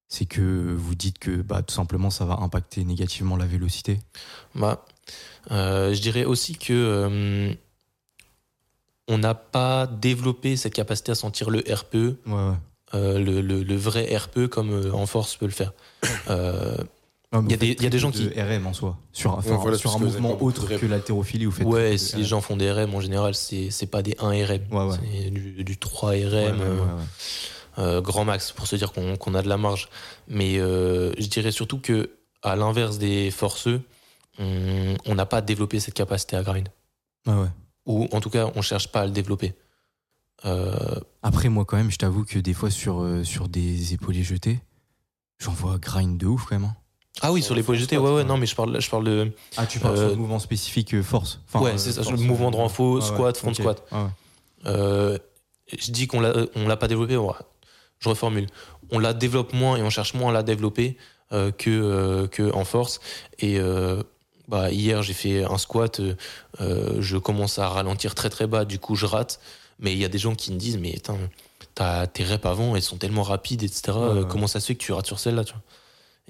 C'est 0.08 0.26
que 0.26 0.74
vous 0.74 0.94
dites 0.94 1.18
que 1.18 1.42
bah, 1.42 1.62
tout 1.62 1.74
simplement 1.74 2.10
ça 2.10 2.24
va 2.24 2.38
impacter 2.40 2.84
négativement 2.84 3.36
la 3.36 3.46
vélocité 3.46 4.00
bah, 4.54 4.84
Je 5.50 6.00
dirais 6.00 6.24
aussi 6.24 6.56
que 6.56 7.54
on 9.06 9.18
n'a 9.18 9.34
pas 9.34 9.86
développé 9.86 10.56
cette 10.56 10.74
capacité 10.74 11.12
à 11.12 11.14
sentir 11.14 11.50
le 11.50 11.60
RPE, 11.60 12.16
le, 12.94 13.40
le, 13.40 13.76
vrai 13.76 14.14
RPE 14.16 14.46
comme 14.48 14.90
en 14.92 15.06
force 15.06 15.36
peut 15.36 15.46
le 15.46 15.52
faire. 15.52 15.72
il, 17.32 17.50
y 17.50 17.54
a 17.54 17.56
des, 17.58 17.66
il 17.72 17.82
y 17.82 17.86
a 17.86 17.90
des 17.90 17.98
gens 17.98 18.10
qui. 18.10 18.28
RM 18.28 18.66
en 18.66 18.72
soi. 18.72 18.96
Sur, 19.12 19.34
enfin, 19.34 19.74
sur 19.74 19.94
un 19.94 19.98
mouvement 19.98 20.42
autre 20.42 20.66
que 20.66 20.86
l'haltérophilie, 20.86 21.50
faites. 21.50 21.66
Ouais, 21.66 21.98
si 21.98 22.16
les 22.16 22.24
gens 22.24 22.40
font 22.40 22.56
des 22.56 22.70
RM, 22.70 22.94
en 22.94 23.00
général, 23.00 23.34
c'est 23.34 23.90
pas 23.90 24.02
des 24.02 24.16
1 24.18 24.30
RM. 24.30 24.96
c'est 24.98 25.30
du, 25.30 25.64
du, 25.64 25.76
3 25.76 26.12
RM. 26.12 26.16
Euh, 26.26 26.76
euh, 27.78 28.00
grand 28.00 28.24
max, 28.24 28.50
pour 28.50 28.66
se 28.66 28.74
dire 28.76 28.92
qu'on 28.92 29.34
a 29.34 29.42
de 29.42 29.48
la 29.48 29.58
marge. 29.58 29.88
Mais 30.26 30.58
euh, 30.58 31.12
je 31.18 31.26
dirais 31.26 31.52
surtout 31.52 31.78
que, 31.78 32.10
à 32.42 32.56
l'inverse 32.56 32.98
des 32.98 33.30
forceux, 33.30 33.82
on 34.38 35.14
n'a 35.14 35.26
pas 35.26 35.42
développé 35.42 35.80
cette 35.80 35.94
capacité 35.94 36.36
à 36.36 36.42
grind. 36.42 36.68
Ou 37.84 38.08
en 38.10 38.20
tout 38.20 38.30
cas, 38.30 38.50
on 38.54 38.62
cherche 38.62 38.88
pas 38.88 39.02
à 39.02 39.04
le 39.04 39.12
développer. 39.12 39.52
Après, 41.22 41.50
moi, 41.50 41.66
quand 41.66 41.76
même, 41.76 41.90
je 41.90 41.98
t'avoue 41.98 42.24
que 42.24 42.38
des 42.38 42.54
fois, 42.54 42.70
sur, 42.70 43.06
sur 43.22 43.48
des 43.48 43.92
épaules 43.92 44.14
jetés, 44.14 44.60
j'en 45.38 45.52
vois 45.52 45.76
grind 45.76 46.16
de 46.16 46.26
ouf, 46.26 46.46
quand 46.46 46.58
même. 46.58 46.70
Hein. 46.70 46.76
Ah 47.22 47.32
oui, 47.32 47.42
sur 47.42 47.54
les 47.54 47.62
poids 47.62 47.74
jetés, 47.74 47.98
ouais, 47.98 48.12
ouais, 48.12 48.24
non, 48.24 48.36
mais 48.36 48.46
je 48.46 48.54
parle, 48.54 48.80
je 48.80 48.88
parle 48.90 49.04
de. 49.04 49.32
Ah, 49.56 49.66
tu 49.66 49.78
parles 49.78 49.96
sur 49.96 50.08
le 50.08 50.14
mouvement 50.14 50.38
spécifique 50.38 50.94
euh, 50.94 51.02
force. 51.02 51.40
ouais, 51.54 51.76
c'est 51.76 51.92
ça, 51.92 52.02
sur 52.02 52.12
le 52.12 52.18
mouvement 52.18 52.50
de 52.50 52.56
renfort, 52.56 53.02
squat, 53.02 53.36
front 53.36 53.54
squat. 53.54 53.82
Euh, 54.66 55.18
je 55.76 55.90
dis 55.90 56.06
qu'on 56.06 56.20
l'a, 56.20 56.32
on 56.54 56.66
l'a 56.66 56.76
pas 56.76 56.88
développé, 56.88 57.18
je 57.98 58.08
reformule. 58.08 58.46
On 58.90 58.98
la 58.98 59.12
développe 59.12 59.52
moins 59.52 59.76
et 59.76 59.82
on 59.82 59.90
cherche 59.90 60.14
moins 60.14 60.30
à 60.30 60.32
la 60.32 60.42
développer 60.42 60.96
euh, 61.32 61.50
que, 61.50 62.26
que 62.26 62.52
en 62.54 62.64
force. 62.64 63.00
Et 63.38 63.58
bah, 64.48 64.70
hier, 64.70 65.02
j'ai 65.02 65.12
fait 65.12 65.44
un 65.44 65.58
squat, 65.58 66.00
je 66.60 67.16
commence 67.16 67.58
à 67.58 67.68
ralentir 67.68 68.14
très 68.14 68.30
très 68.30 68.46
bas, 68.46 68.64
du 68.64 68.78
coup, 68.78 68.94
je 68.94 69.06
rate. 69.06 69.40
Mais 69.80 69.92
il 69.92 69.98
y 69.98 70.04
a 70.04 70.08
des 70.08 70.18
gens 70.18 70.34
qui 70.34 70.52
me 70.52 70.58
disent, 70.58 70.78
mais 70.78 70.96
t'as 71.74 72.06
tes 72.06 72.24
reps 72.24 72.46
avant, 72.46 72.74
elles 72.74 72.82
sont 72.82 72.96
tellement 72.96 73.22
rapides, 73.22 73.62
etc. 73.62 73.96
Comment 74.28 74.46
ça 74.46 74.60
se 74.60 74.66
fait 74.66 74.74
que 74.74 74.82
tu 74.82 74.92
rates 74.92 75.06
sur 75.06 75.18
celle-là, 75.18 75.44
tu 75.44 75.52
vois? 75.52 75.62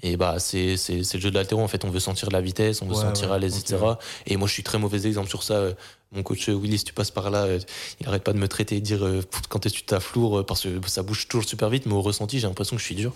Et 0.01 0.15
bah, 0.15 0.35
c'est, 0.39 0.77
c'est, 0.77 1.03
c'est 1.03 1.17
le 1.17 1.21
jeu 1.21 1.29
de 1.29 1.35
l'altéro. 1.35 1.61
En 1.61 1.67
fait, 1.67 1.83
on 1.83 1.89
veut 1.89 1.99
sentir 1.99 2.29
la 2.31 2.39
vitesse, 2.39 2.81
on 2.81 2.87
veut 2.87 2.95
sentir 2.95 3.31
à 3.31 3.39
l'aise, 3.39 3.57
etc. 3.57 3.83
Et 4.27 4.37
moi, 4.37 4.47
je 4.47 4.53
suis 4.53 4.63
très 4.63 4.79
mauvais 4.79 5.05
exemple 5.05 5.27
sur 5.27 5.43
ça. 5.43 5.69
Mon 6.13 6.23
coach 6.23 6.47
euh, 6.47 6.53
Willis, 6.53 6.83
tu 6.85 6.93
passes 6.93 7.11
par 7.11 7.29
là, 7.29 7.43
euh, 7.43 7.59
il 7.99 8.07
arrête 8.07 8.23
pas 8.23 8.33
de 8.33 8.39
me 8.39 8.47
traiter 8.47 8.77
et 8.77 8.81
dire 8.81 9.05
euh, 9.05 9.21
quand 9.49 9.65
est-ce 9.65 9.75
que 9.75 9.79
tu 9.79 9.85
taffes 9.85 10.13
lourd 10.13 10.43
parce 10.45 10.63
que 10.63 10.87
ça 10.87 11.03
bouge 11.03 11.27
toujours 11.27 11.47
super 11.47 11.69
vite, 11.69 11.85
mais 11.85 11.93
au 11.93 12.01
ressenti, 12.01 12.39
j'ai 12.39 12.47
l'impression 12.47 12.77
que 12.77 12.81
je 12.81 12.85
suis 12.85 12.95
dur. 12.95 13.13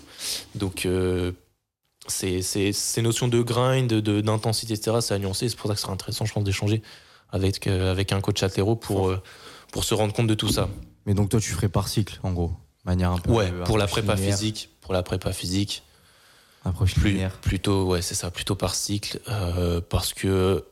Donc, 0.54 0.86
c'est, 2.06 2.42
c'est, 2.42 2.72
ces 2.72 3.02
notions 3.02 3.28
de 3.28 3.40
grind, 3.40 3.88
de, 3.88 4.20
d'intensité, 4.20 4.74
etc., 4.74 4.98
c'est 5.00 5.14
à 5.14 5.18
nuancer. 5.18 5.48
C'est 5.48 5.56
pour 5.56 5.68
ça 5.68 5.74
que 5.74 5.80
ce 5.80 5.84
sera 5.84 5.94
intéressant, 5.94 6.26
je 6.26 6.34
pense, 6.34 6.44
d'échanger 6.44 6.82
avec, 7.30 7.66
avec 7.66 8.12
un 8.12 8.20
coach 8.20 8.42
altéro 8.42 8.76
pour, 8.76 9.12
pour 9.72 9.84
se 9.84 9.94
rendre 9.94 10.12
compte 10.12 10.26
de 10.26 10.34
tout 10.34 10.50
ça. 10.50 10.68
Mais 11.06 11.14
donc, 11.14 11.30
toi, 11.30 11.40
tu 11.40 11.50
ferais 11.50 11.70
par 11.70 11.88
cycle, 11.88 12.20
en 12.22 12.32
gros, 12.32 12.52
manière 12.84 13.10
un 13.10 13.18
peu. 13.18 13.32
Ouais, 13.32 13.50
pour 13.64 13.78
la 13.78 13.86
prépa 13.86 14.18
physique. 14.18 14.68
Pour 14.82 14.92
la 14.92 15.02
prépa 15.02 15.32
physique 15.32 15.82
Approche 16.64 16.94
Plus, 16.94 17.20
Plutôt, 17.42 17.84
ouais, 17.84 18.02
c'est 18.02 18.14
ça, 18.14 18.30
plutôt 18.30 18.54
par 18.54 18.74
cycle, 18.74 19.20
euh, 19.28 19.80
parce 19.80 20.14
que 20.14 20.64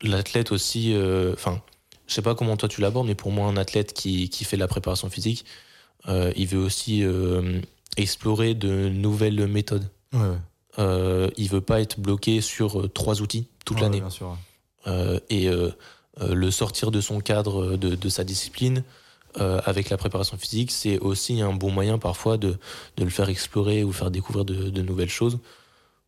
l'athlète 0.00 0.52
aussi, 0.52 0.94
euh, 0.94 1.32
enfin, 1.34 1.60
je 2.06 2.14
sais 2.14 2.22
pas 2.22 2.34
comment 2.34 2.56
toi 2.56 2.68
tu 2.68 2.80
l'abordes, 2.80 3.08
mais 3.08 3.16
pour 3.16 3.32
moi, 3.32 3.48
un 3.48 3.56
athlète 3.56 3.92
qui, 3.92 4.28
qui 4.28 4.44
fait 4.44 4.56
de 4.56 4.60
la 4.60 4.68
préparation 4.68 5.10
physique, 5.10 5.44
euh, 6.08 6.32
il 6.36 6.46
veut 6.46 6.58
aussi 6.58 7.04
explorer 7.96 8.54
de 8.54 8.88
nouvelles 8.88 9.46
méthodes. 9.46 9.88
Ouais, 10.12 11.32
il 11.36 11.48
veut 11.48 11.60
pas 11.60 11.80
être 11.80 11.98
bloqué 11.98 12.40
sur 12.40 12.90
trois 12.92 13.22
outils 13.22 13.48
toute 13.64 13.80
l'année. 13.80 14.02
et 15.30 15.50
le 16.20 16.50
sortir 16.50 16.90
de 16.92 17.00
son 17.00 17.20
cadre, 17.20 17.76
de, 17.76 17.94
de 17.96 18.08
sa 18.08 18.22
discipline, 18.22 18.84
euh, 19.38 19.60
avec 19.64 19.90
la 19.90 19.96
préparation 19.96 20.36
physique, 20.36 20.70
c'est 20.70 20.98
aussi 20.98 21.40
un 21.40 21.52
bon 21.52 21.70
moyen 21.70 21.98
parfois 21.98 22.36
de, 22.36 22.58
de, 22.96 23.04
le 23.04 23.10
faire 23.10 23.28
explorer 23.28 23.84
ou 23.84 23.92
faire 23.92 24.10
découvrir 24.10 24.44
de, 24.44 24.70
de 24.70 24.82
nouvelles 24.82 25.08
choses. 25.08 25.38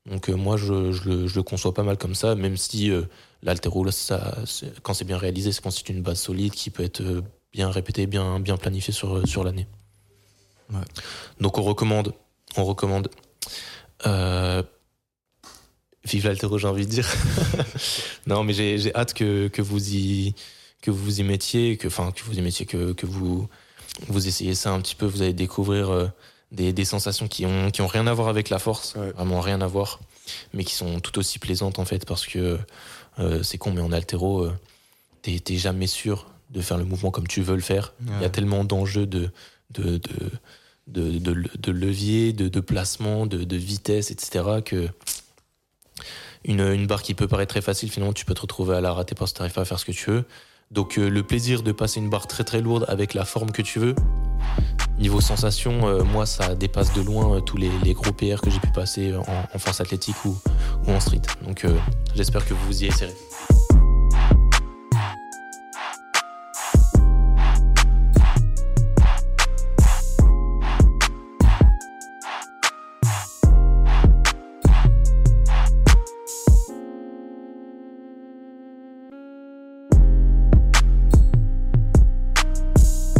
Donc 0.06 0.28
euh, 0.28 0.34
moi, 0.34 0.56
je, 0.56 0.92
je, 0.92 1.08
le, 1.08 1.26
je, 1.26 1.36
le, 1.36 1.42
conçois 1.42 1.72
pas 1.72 1.82
mal 1.82 1.96
comme 1.96 2.14
ça, 2.14 2.34
même 2.34 2.56
si 2.56 2.90
euh, 2.90 3.02
l'altéro, 3.42 3.86
quand 4.82 4.94
c'est 4.94 5.04
bien 5.04 5.16
réalisé, 5.16 5.52
ça 5.52 5.62
constitue 5.62 5.92
une 5.92 6.02
base 6.02 6.20
solide 6.20 6.52
qui 6.52 6.70
peut 6.70 6.82
être 6.82 7.00
euh, 7.00 7.22
bien 7.52 7.70
répétée, 7.70 8.06
bien, 8.06 8.38
bien 8.38 8.56
planifiée 8.56 8.92
sur, 8.92 9.26
sur 9.26 9.44
l'année. 9.44 9.66
Ouais. 10.70 10.80
Donc 11.40 11.56
on 11.58 11.62
recommande, 11.62 12.12
on 12.56 12.64
recommande. 12.64 13.08
vive 16.04 16.26
l'altéro, 16.26 16.58
j'ai 16.58 16.68
envie 16.68 16.84
de 16.84 16.90
dire. 16.90 17.08
non, 18.26 18.44
mais 18.44 18.52
j'ai 18.52 18.94
hâte 18.94 19.14
que, 19.14 19.48
que 19.48 19.62
vous 19.62 19.94
y 19.94 20.34
que 20.84 20.90
vous 20.90 21.20
y 21.20 21.22
mettiez, 21.22 21.78
que, 21.78 21.88
enfin, 21.88 22.12
que 22.12 22.22
vous 22.24 22.38
y 22.38 22.42
mettiez, 22.42 22.66
que, 22.66 22.92
que 22.92 23.06
vous, 23.06 23.48
vous 24.08 24.28
essayez 24.28 24.54
ça 24.54 24.70
un 24.70 24.82
petit 24.82 24.94
peu, 24.94 25.06
vous 25.06 25.22
allez 25.22 25.32
découvrir 25.32 25.88
euh, 25.88 26.08
des, 26.52 26.74
des, 26.74 26.84
sensations 26.84 27.26
qui 27.26 27.46
ont, 27.46 27.70
qui 27.70 27.80
ont 27.80 27.86
rien 27.86 28.06
à 28.06 28.12
voir 28.12 28.28
avec 28.28 28.50
la 28.50 28.58
force, 28.58 28.94
vraiment 29.16 29.40
rien 29.40 29.62
à 29.62 29.66
voir, 29.66 29.98
mais 30.52 30.62
qui 30.62 30.74
sont 30.74 31.00
tout 31.00 31.18
aussi 31.18 31.38
plaisantes 31.38 31.78
en 31.78 31.86
fait, 31.86 32.04
parce 32.04 32.26
que 32.26 32.58
euh, 33.18 33.42
c'est 33.42 33.56
con, 33.56 33.72
mais 33.72 33.80
en 33.80 33.92
altéro, 33.92 34.44
euh, 34.44 34.52
t'es 35.22 35.56
jamais 35.56 35.86
sûr 35.86 36.26
de 36.50 36.60
faire 36.60 36.76
le 36.76 36.84
mouvement 36.84 37.10
comme 37.10 37.26
tu 37.26 37.40
veux 37.40 37.56
le 37.56 37.62
faire. 37.62 37.94
Il 38.06 38.20
y 38.20 38.26
a 38.26 38.30
tellement 38.30 38.62
d'enjeux 38.62 39.06
de, 39.06 39.30
de, 39.70 39.98
de, 40.86 41.18
de, 41.18 41.48
de, 41.58 41.72
levier, 41.72 42.34
de, 42.34 42.48
de 42.48 42.60
placement, 42.60 43.24
de, 43.24 43.42
de 43.42 43.56
vitesse, 43.56 44.10
etc., 44.10 44.60
que 44.62 44.90
une, 46.44 46.60
une 46.60 46.86
barre 46.86 47.02
qui 47.02 47.14
peut 47.14 47.26
paraître 47.26 47.54
très 47.54 47.62
facile, 47.62 47.90
finalement, 47.90 48.12
tu 48.12 48.26
peux 48.26 48.34
te 48.34 48.42
retrouver 48.42 48.76
à 48.76 48.82
la 48.82 48.92
rater 48.92 49.14
parce 49.14 49.32
que 49.32 49.38
tu 49.38 49.40
n'arrives 49.40 49.54
pas 49.54 49.62
à 49.62 49.64
faire 49.64 49.78
ce 49.78 49.86
que 49.86 49.92
tu 49.92 50.10
veux. 50.10 50.26
Donc 50.74 50.98
euh, 50.98 51.08
le 51.08 51.22
plaisir 51.22 51.62
de 51.62 51.70
passer 51.70 52.00
une 52.00 52.10
barre 52.10 52.26
très 52.26 52.42
très 52.42 52.60
lourde 52.60 52.84
avec 52.88 53.14
la 53.14 53.24
forme 53.24 53.52
que 53.52 53.62
tu 53.62 53.78
veux. 53.78 53.94
Niveau 54.98 55.20
sensation, 55.20 55.86
euh, 55.86 56.02
moi 56.02 56.26
ça 56.26 56.56
dépasse 56.56 56.92
de 56.94 57.00
loin 57.00 57.36
euh, 57.36 57.40
tous 57.40 57.56
les, 57.56 57.70
gros 57.94 58.12
PR 58.12 58.40
que 58.42 58.50
j'ai 58.50 58.58
pu 58.58 58.72
passer 58.74 59.14
en, 59.14 59.58
force 59.58 59.80
athlétique 59.80 60.16
ou, 60.24 60.36
en 60.88 60.98
street. 60.98 61.22
Donc 61.46 61.64
j'espère 62.16 62.44
que 62.44 62.54
vous 62.54 62.82
y 62.82 62.86
essaierez. 62.86 63.14